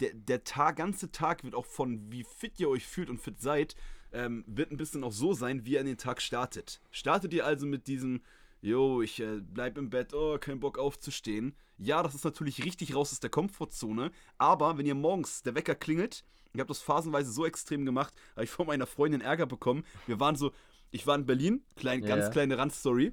der, 0.00 0.12
der 0.14 0.44
Tag, 0.44 0.76
ganze 0.76 1.10
Tag 1.10 1.44
wird 1.44 1.54
auch 1.54 1.66
von, 1.66 2.10
wie 2.10 2.24
fit 2.24 2.58
ihr 2.58 2.68
euch 2.68 2.86
fühlt 2.86 3.10
und 3.10 3.20
fit 3.20 3.40
seid, 3.40 3.74
ähm, 4.12 4.44
wird 4.46 4.70
ein 4.70 4.76
bisschen 4.76 5.04
auch 5.04 5.12
so 5.12 5.32
sein, 5.32 5.64
wie 5.64 5.72
ihr 5.72 5.80
an 5.80 5.86
den 5.86 5.98
Tag 5.98 6.20
startet. 6.22 6.80
Startet 6.90 7.32
ihr 7.32 7.46
also 7.46 7.66
mit 7.66 7.86
diesem, 7.86 8.22
yo, 8.60 9.02
ich 9.02 9.20
äh, 9.20 9.40
bleib 9.40 9.78
im 9.78 9.90
Bett, 9.90 10.14
oh, 10.14 10.38
kein 10.38 10.60
Bock 10.60 10.78
aufzustehen. 10.78 11.54
Ja, 11.78 12.02
das 12.02 12.14
ist 12.14 12.24
natürlich 12.24 12.64
richtig 12.64 12.94
raus 12.94 13.12
aus 13.12 13.20
der 13.20 13.30
Komfortzone, 13.30 14.12
aber 14.38 14.78
wenn 14.78 14.86
ihr 14.86 14.94
morgens 14.94 15.42
der 15.42 15.54
Wecker 15.56 15.74
klingelt, 15.74 16.24
ich 16.54 16.60
habe 16.60 16.68
das 16.68 16.80
phasenweise 16.80 17.32
so 17.32 17.44
extrem 17.44 17.84
gemacht, 17.84 18.14
habe 18.34 18.44
ich 18.44 18.50
von 18.50 18.66
meiner 18.66 18.86
Freundin 18.86 19.20
Ärger 19.20 19.46
bekommen. 19.46 19.84
Wir 20.06 20.20
waren 20.20 20.36
so, 20.36 20.52
ich 20.92 21.06
war 21.06 21.16
in 21.16 21.26
Berlin, 21.26 21.64
klein, 21.74 22.00
ganz 22.02 22.30
kleine 22.30 22.56
Randstory. 22.56 23.12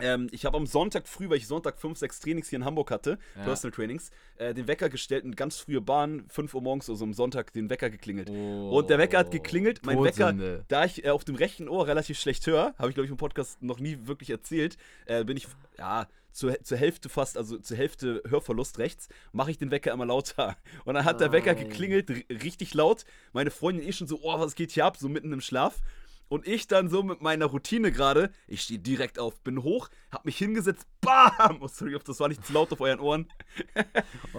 Ähm, 0.00 0.28
ich 0.32 0.44
habe 0.44 0.56
am 0.56 0.66
Sonntag 0.66 1.08
früh, 1.08 1.28
weil 1.28 1.38
ich 1.38 1.46
Sonntag 1.46 1.78
5, 1.78 1.98
6 1.98 2.20
Trainings 2.20 2.48
hier 2.48 2.58
in 2.58 2.64
Hamburg 2.64 2.90
hatte, 2.90 3.18
ja. 3.36 3.44
Personal 3.44 3.74
Trainings, 3.74 4.10
äh, 4.36 4.54
den 4.54 4.68
Wecker 4.68 4.88
gestellt 4.88 5.24
und 5.24 5.36
ganz 5.36 5.56
frühe 5.56 5.80
Bahn, 5.80 6.24
5 6.28 6.54
Uhr 6.54 6.62
morgens, 6.62 6.88
also 6.88 7.04
am 7.04 7.12
Sonntag, 7.12 7.52
den 7.52 7.70
Wecker 7.70 7.90
geklingelt. 7.90 8.30
Oh, 8.30 8.78
und 8.78 8.90
der 8.90 8.98
Wecker 8.98 9.18
hat 9.18 9.30
geklingelt. 9.30 9.84
Mein 9.84 10.02
Wecker, 10.02 10.32
da 10.68 10.84
ich 10.84 11.04
äh, 11.04 11.10
auf 11.10 11.24
dem 11.24 11.34
rechten 11.34 11.68
Ohr 11.68 11.86
relativ 11.86 12.18
schlecht 12.18 12.46
höre, 12.46 12.74
habe 12.78 12.88
ich 12.88 12.94
glaube 12.94 13.06
ich 13.06 13.10
im 13.10 13.16
Podcast 13.16 13.62
noch 13.62 13.78
nie 13.78 13.98
wirklich 14.02 14.30
erzählt, 14.30 14.76
äh, 15.06 15.24
bin 15.24 15.36
ich, 15.36 15.48
ja, 15.78 16.06
zur, 16.32 16.62
zur 16.62 16.78
Hälfte 16.78 17.08
fast, 17.08 17.36
also 17.36 17.58
zur 17.58 17.76
Hälfte 17.76 18.22
Hörverlust 18.28 18.78
rechts, 18.78 19.08
mache 19.32 19.50
ich 19.50 19.58
den 19.58 19.70
Wecker 19.70 19.92
immer 19.92 20.06
lauter. 20.06 20.56
Und 20.84 20.94
dann 20.94 21.04
hat 21.04 21.16
oh. 21.16 21.18
der 21.18 21.32
Wecker 21.32 21.54
geklingelt, 21.54 22.10
richtig 22.30 22.74
laut. 22.74 23.04
Meine 23.32 23.50
Freundin 23.50 23.86
eh 23.86 23.92
schon 23.92 24.06
so, 24.06 24.20
oh, 24.22 24.38
was 24.38 24.54
geht 24.54 24.70
hier 24.70 24.84
ab, 24.84 24.96
so 24.96 25.08
mitten 25.08 25.32
im 25.32 25.40
Schlaf. 25.40 25.80
Und 26.28 26.46
ich 26.46 26.66
dann 26.66 26.88
so 26.88 27.02
mit 27.02 27.22
meiner 27.22 27.46
Routine 27.46 27.90
gerade, 27.90 28.30
ich 28.46 28.62
stehe 28.62 28.78
direkt 28.78 29.18
auf, 29.18 29.40
bin 29.40 29.62
hoch, 29.62 29.88
hab 30.12 30.24
mich 30.24 30.36
hingesetzt, 30.36 30.86
bam! 31.00 31.58
Oh, 31.60 31.68
sorry, 31.68 31.98
das 32.04 32.20
war 32.20 32.28
nicht 32.28 32.44
zu 32.44 32.52
laut 32.52 32.70
auf 32.72 32.80
euren 32.80 33.00
Ohren. 33.00 33.28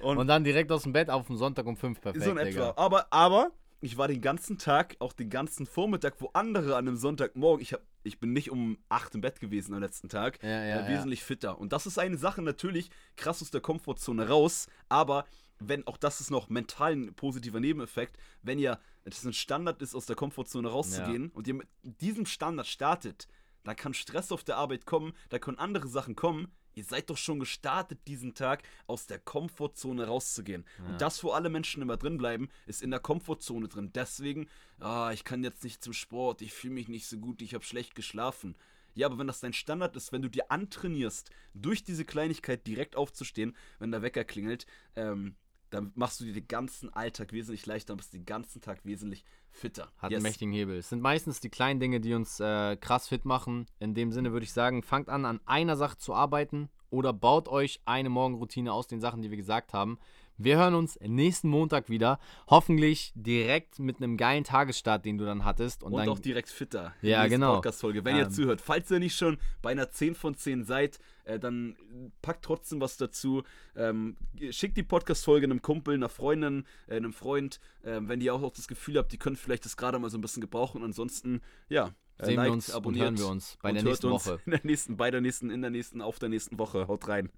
und, 0.00 0.18
und, 0.18 0.26
dann 0.26 0.44
direkt 0.44 0.72
aus 0.72 0.84
dem 0.84 0.92
Bett 0.92 1.10
auf 1.10 1.26
den 1.26 1.36
Sonntag 1.36 1.66
um 1.66 1.76
5 1.76 2.00
perfekt. 2.00 2.24
So 2.24 2.30
in 2.30 2.38
etwa. 2.38 2.72
Aber, 2.76 3.12
aber, 3.12 3.50
ich 3.84 3.98
war 3.98 4.08
den 4.08 4.22
ganzen 4.22 4.56
Tag, 4.56 4.96
auch 5.00 5.12
den 5.12 5.28
ganzen 5.28 5.66
Vormittag, 5.66 6.14
wo 6.20 6.30
andere 6.32 6.76
an 6.76 6.88
einem 6.88 6.96
Sonntagmorgen, 6.96 7.60
ich, 7.60 7.74
hab, 7.74 7.82
ich 8.02 8.18
bin 8.18 8.32
nicht 8.32 8.50
um 8.50 8.78
8 8.88 9.16
im 9.16 9.20
Bett 9.20 9.40
gewesen 9.40 9.74
am 9.74 9.80
letzten 9.80 10.08
Tag, 10.08 10.42
ja, 10.42 10.64
ja, 10.64 10.86
äh, 10.86 10.88
wesentlich 10.88 11.20
ja. 11.20 11.26
fitter. 11.26 11.58
Und 11.58 11.74
das 11.74 11.84
ist 11.84 11.98
eine 11.98 12.16
Sache 12.16 12.40
natürlich, 12.40 12.88
krass 13.16 13.42
aus 13.42 13.50
der 13.50 13.60
Komfortzone 13.60 14.26
raus, 14.26 14.68
aber 14.88 15.26
wenn, 15.58 15.86
auch 15.86 15.98
das 15.98 16.20
ist 16.20 16.30
noch 16.30 16.48
mental 16.48 16.92
ein 16.92 17.14
positiver 17.14 17.60
Nebeneffekt, 17.60 18.16
wenn 18.42 18.58
ihr, 18.58 18.78
es 19.04 19.24
ein 19.24 19.32
Standard 19.32 19.82
ist, 19.82 19.94
aus 19.94 20.06
der 20.06 20.16
Komfortzone 20.16 20.68
rauszugehen 20.68 21.30
und 21.30 21.46
ihr 21.46 21.54
mit 21.54 21.68
diesem 21.82 22.26
Standard 22.26 22.66
startet, 22.66 23.28
dann 23.64 23.76
kann 23.76 23.94
Stress 23.94 24.32
auf 24.32 24.44
der 24.44 24.56
Arbeit 24.56 24.86
kommen, 24.86 25.14
da 25.30 25.38
können 25.38 25.58
andere 25.58 25.88
Sachen 25.88 26.16
kommen, 26.16 26.52
ihr 26.74 26.84
seid 26.84 27.10
doch 27.10 27.16
schon 27.16 27.40
gestartet, 27.40 28.00
diesen 28.06 28.34
Tag 28.34 28.62
aus 28.86 29.06
der 29.06 29.18
Komfortzone 29.18 30.06
rauszugehen. 30.06 30.64
Ja. 30.78 30.84
Und 30.86 31.00
das, 31.00 31.22
wo 31.24 31.30
alle 31.30 31.48
Menschen 31.48 31.82
immer 31.82 31.96
drin 31.96 32.18
bleiben, 32.18 32.48
ist 32.66 32.82
in 32.82 32.90
der 32.90 33.00
Komfortzone 33.00 33.68
drin. 33.68 33.92
Deswegen, 33.94 34.48
ah, 34.80 35.10
ich 35.12 35.24
kann 35.24 35.44
jetzt 35.44 35.64
nicht 35.64 35.82
zum 35.82 35.92
Sport, 35.92 36.42
ich 36.42 36.52
fühle 36.52 36.74
mich 36.74 36.88
nicht 36.88 37.06
so 37.06 37.18
gut, 37.18 37.42
ich 37.42 37.54
habe 37.54 37.64
schlecht 37.64 37.94
geschlafen. 37.94 38.56
Ja, 38.94 39.06
aber 39.06 39.18
wenn 39.18 39.26
das 39.26 39.40
dein 39.40 39.52
Standard 39.52 39.96
ist, 39.96 40.12
wenn 40.12 40.22
du 40.22 40.30
dir 40.30 40.50
antrainierst, 40.50 41.30
durch 41.52 41.82
diese 41.82 42.04
Kleinigkeit 42.04 42.66
direkt 42.66 42.96
aufzustehen, 42.96 43.56
wenn 43.78 43.90
der 43.90 44.02
Wecker 44.02 44.24
klingelt, 44.24 44.66
ähm, 44.94 45.36
dann 45.74 45.92
machst 45.94 46.20
du 46.20 46.24
dir 46.24 46.32
den 46.32 46.46
ganzen 46.46 46.92
Alltag 46.92 47.32
wesentlich 47.32 47.66
leichter 47.66 47.92
und 47.92 47.98
bist 47.98 48.12
den 48.12 48.24
ganzen 48.24 48.60
Tag 48.60 48.84
wesentlich 48.84 49.24
fitter. 49.50 49.92
Hat 49.98 50.10
yes. 50.10 50.18
einen 50.18 50.22
mächtigen 50.22 50.52
Hebel. 50.52 50.78
Es 50.78 50.88
sind 50.88 51.02
meistens 51.02 51.40
die 51.40 51.50
kleinen 51.50 51.80
Dinge, 51.80 52.00
die 52.00 52.14
uns 52.14 52.40
äh, 52.40 52.76
krass 52.76 53.08
fit 53.08 53.24
machen. 53.24 53.66
In 53.80 53.94
dem 53.94 54.12
Sinne 54.12 54.32
würde 54.32 54.44
ich 54.44 54.52
sagen, 54.52 54.82
fangt 54.82 55.08
an, 55.08 55.24
an 55.24 55.40
einer 55.46 55.76
Sache 55.76 55.98
zu 55.98 56.14
arbeiten 56.14 56.68
oder 56.90 57.12
baut 57.12 57.48
euch 57.48 57.80
eine 57.84 58.08
Morgenroutine 58.08 58.72
aus 58.72 58.86
den 58.86 59.00
Sachen, 59.00 59.20
die 59.20 59.30
wir 59.30 59.36
gesagt 59.36 59.72
haben. 59.72 59.98
Wir 60.36 60.56
hören 60.56 60.74
uns 60.74 60.98
nächsten 61.00 61.48
Montag 61.48 61.88
wieder. 61.88 62.18
Hoffentlich 62.48 63.12
direkt 63.14 63.78
mit 63.78 63.98
einem 63.98 64.16
geilen 64.16 64.44
Tagesstart, 64.44 65.04
den 65.04 65.18
du 65.18 65.24
dann 65.24 65.44
hattest. 65.44 65.82
Und, 65.82 65.92
und 65.92 65.98
dann, 66.00 66.08
auch 66.08 66.18
direkt 66.18 66.48
fitter. 66.48 66.92
Ja, 67.02 67.26
genau. 67.26 67.54
Podcast-Folge. 67.54 68.04
Wenn 68.04 68.16
ähm, 68.16 68.22
ihr 68.22 68.30
zuhört, 68.30 68.60
falls 68.60 68.90
ihr 68.90 68.98
nicht 68.98 69.16
schon 69.16 69.38
bei 69.62 69.70
einer 69.70 69.90
10 69.90 70.14
von 70.14 70.34
10 70.34 70.64
seid, 70.64 70.98
äh, 71.24 71.38
dann 71.38 71.76
packt 72.20 72.44
trotzdem 72.44 72.80
was 72.80 72.96
dazu. 72.96 73.44
Ähm, 73.76 74.16
schickt 74.50 74.76
die 74.76 74.82
Podcast-Folge 74.82 75.44
einem 75.44 75.62
Kumpel, 75.62 75.94
einer 75.94 76.08
Freundin, 76.08 76.66
äh, 76.88 76.96
einem 76.96 77.12
Freund, 77.12 77.60
äh, 77.82 78.00
wenn 78.02 78.20
ihr 78.20 78.34
auch, 78.34 78.42
auch 78.42 78.52
das 78.52 78.66
Gefühl 78.66 78.98
habt, 78.98 79.12
die 79.12 79.18
können 79.18 79.36
vielleicht 79.36 79.64
das 79.64 79.76
gerade 79.76 79.98
mal 79.98 80.10
so 80.10 80.18
ein 80.18 80.20
bisschen 80.20 80.40
gebrauchen. 80.40 80.78
Und 80.78 80.88
ansonsten, 80.88 81.42
ja, 81.68 81.94
äh, 82.18 82.26
Sehen 82.26 82.36
liked, 82.36 82.48
wir 82.48 82.52
uns 82.52 82.70
abonniert 82.70 83.08
und 83.08 83.18
hören 83.18 83.18
wir 83.18 83.28
uns 83.28 83.58
bei 83.62 83.72
der 83.72 83.82
nächsten 83.82 84.10
Woche. 84.10 84.40
In 84.46 84.50
der 84.52 84.60
nächsten, 84.62 84.96
bei 84.96 85.10
der 85.10 85.20
nächsten, 85.20 85.50
in 85.50 85.62
der 85.62 85.70
nächsten, 85.70 86.00
auf 86.00 86.18
der 86.18 86.28
nächsten 86.28 86.58
Woche. 86.58 86.86
Haut 86.86 87.08
rein. 87.08 87.30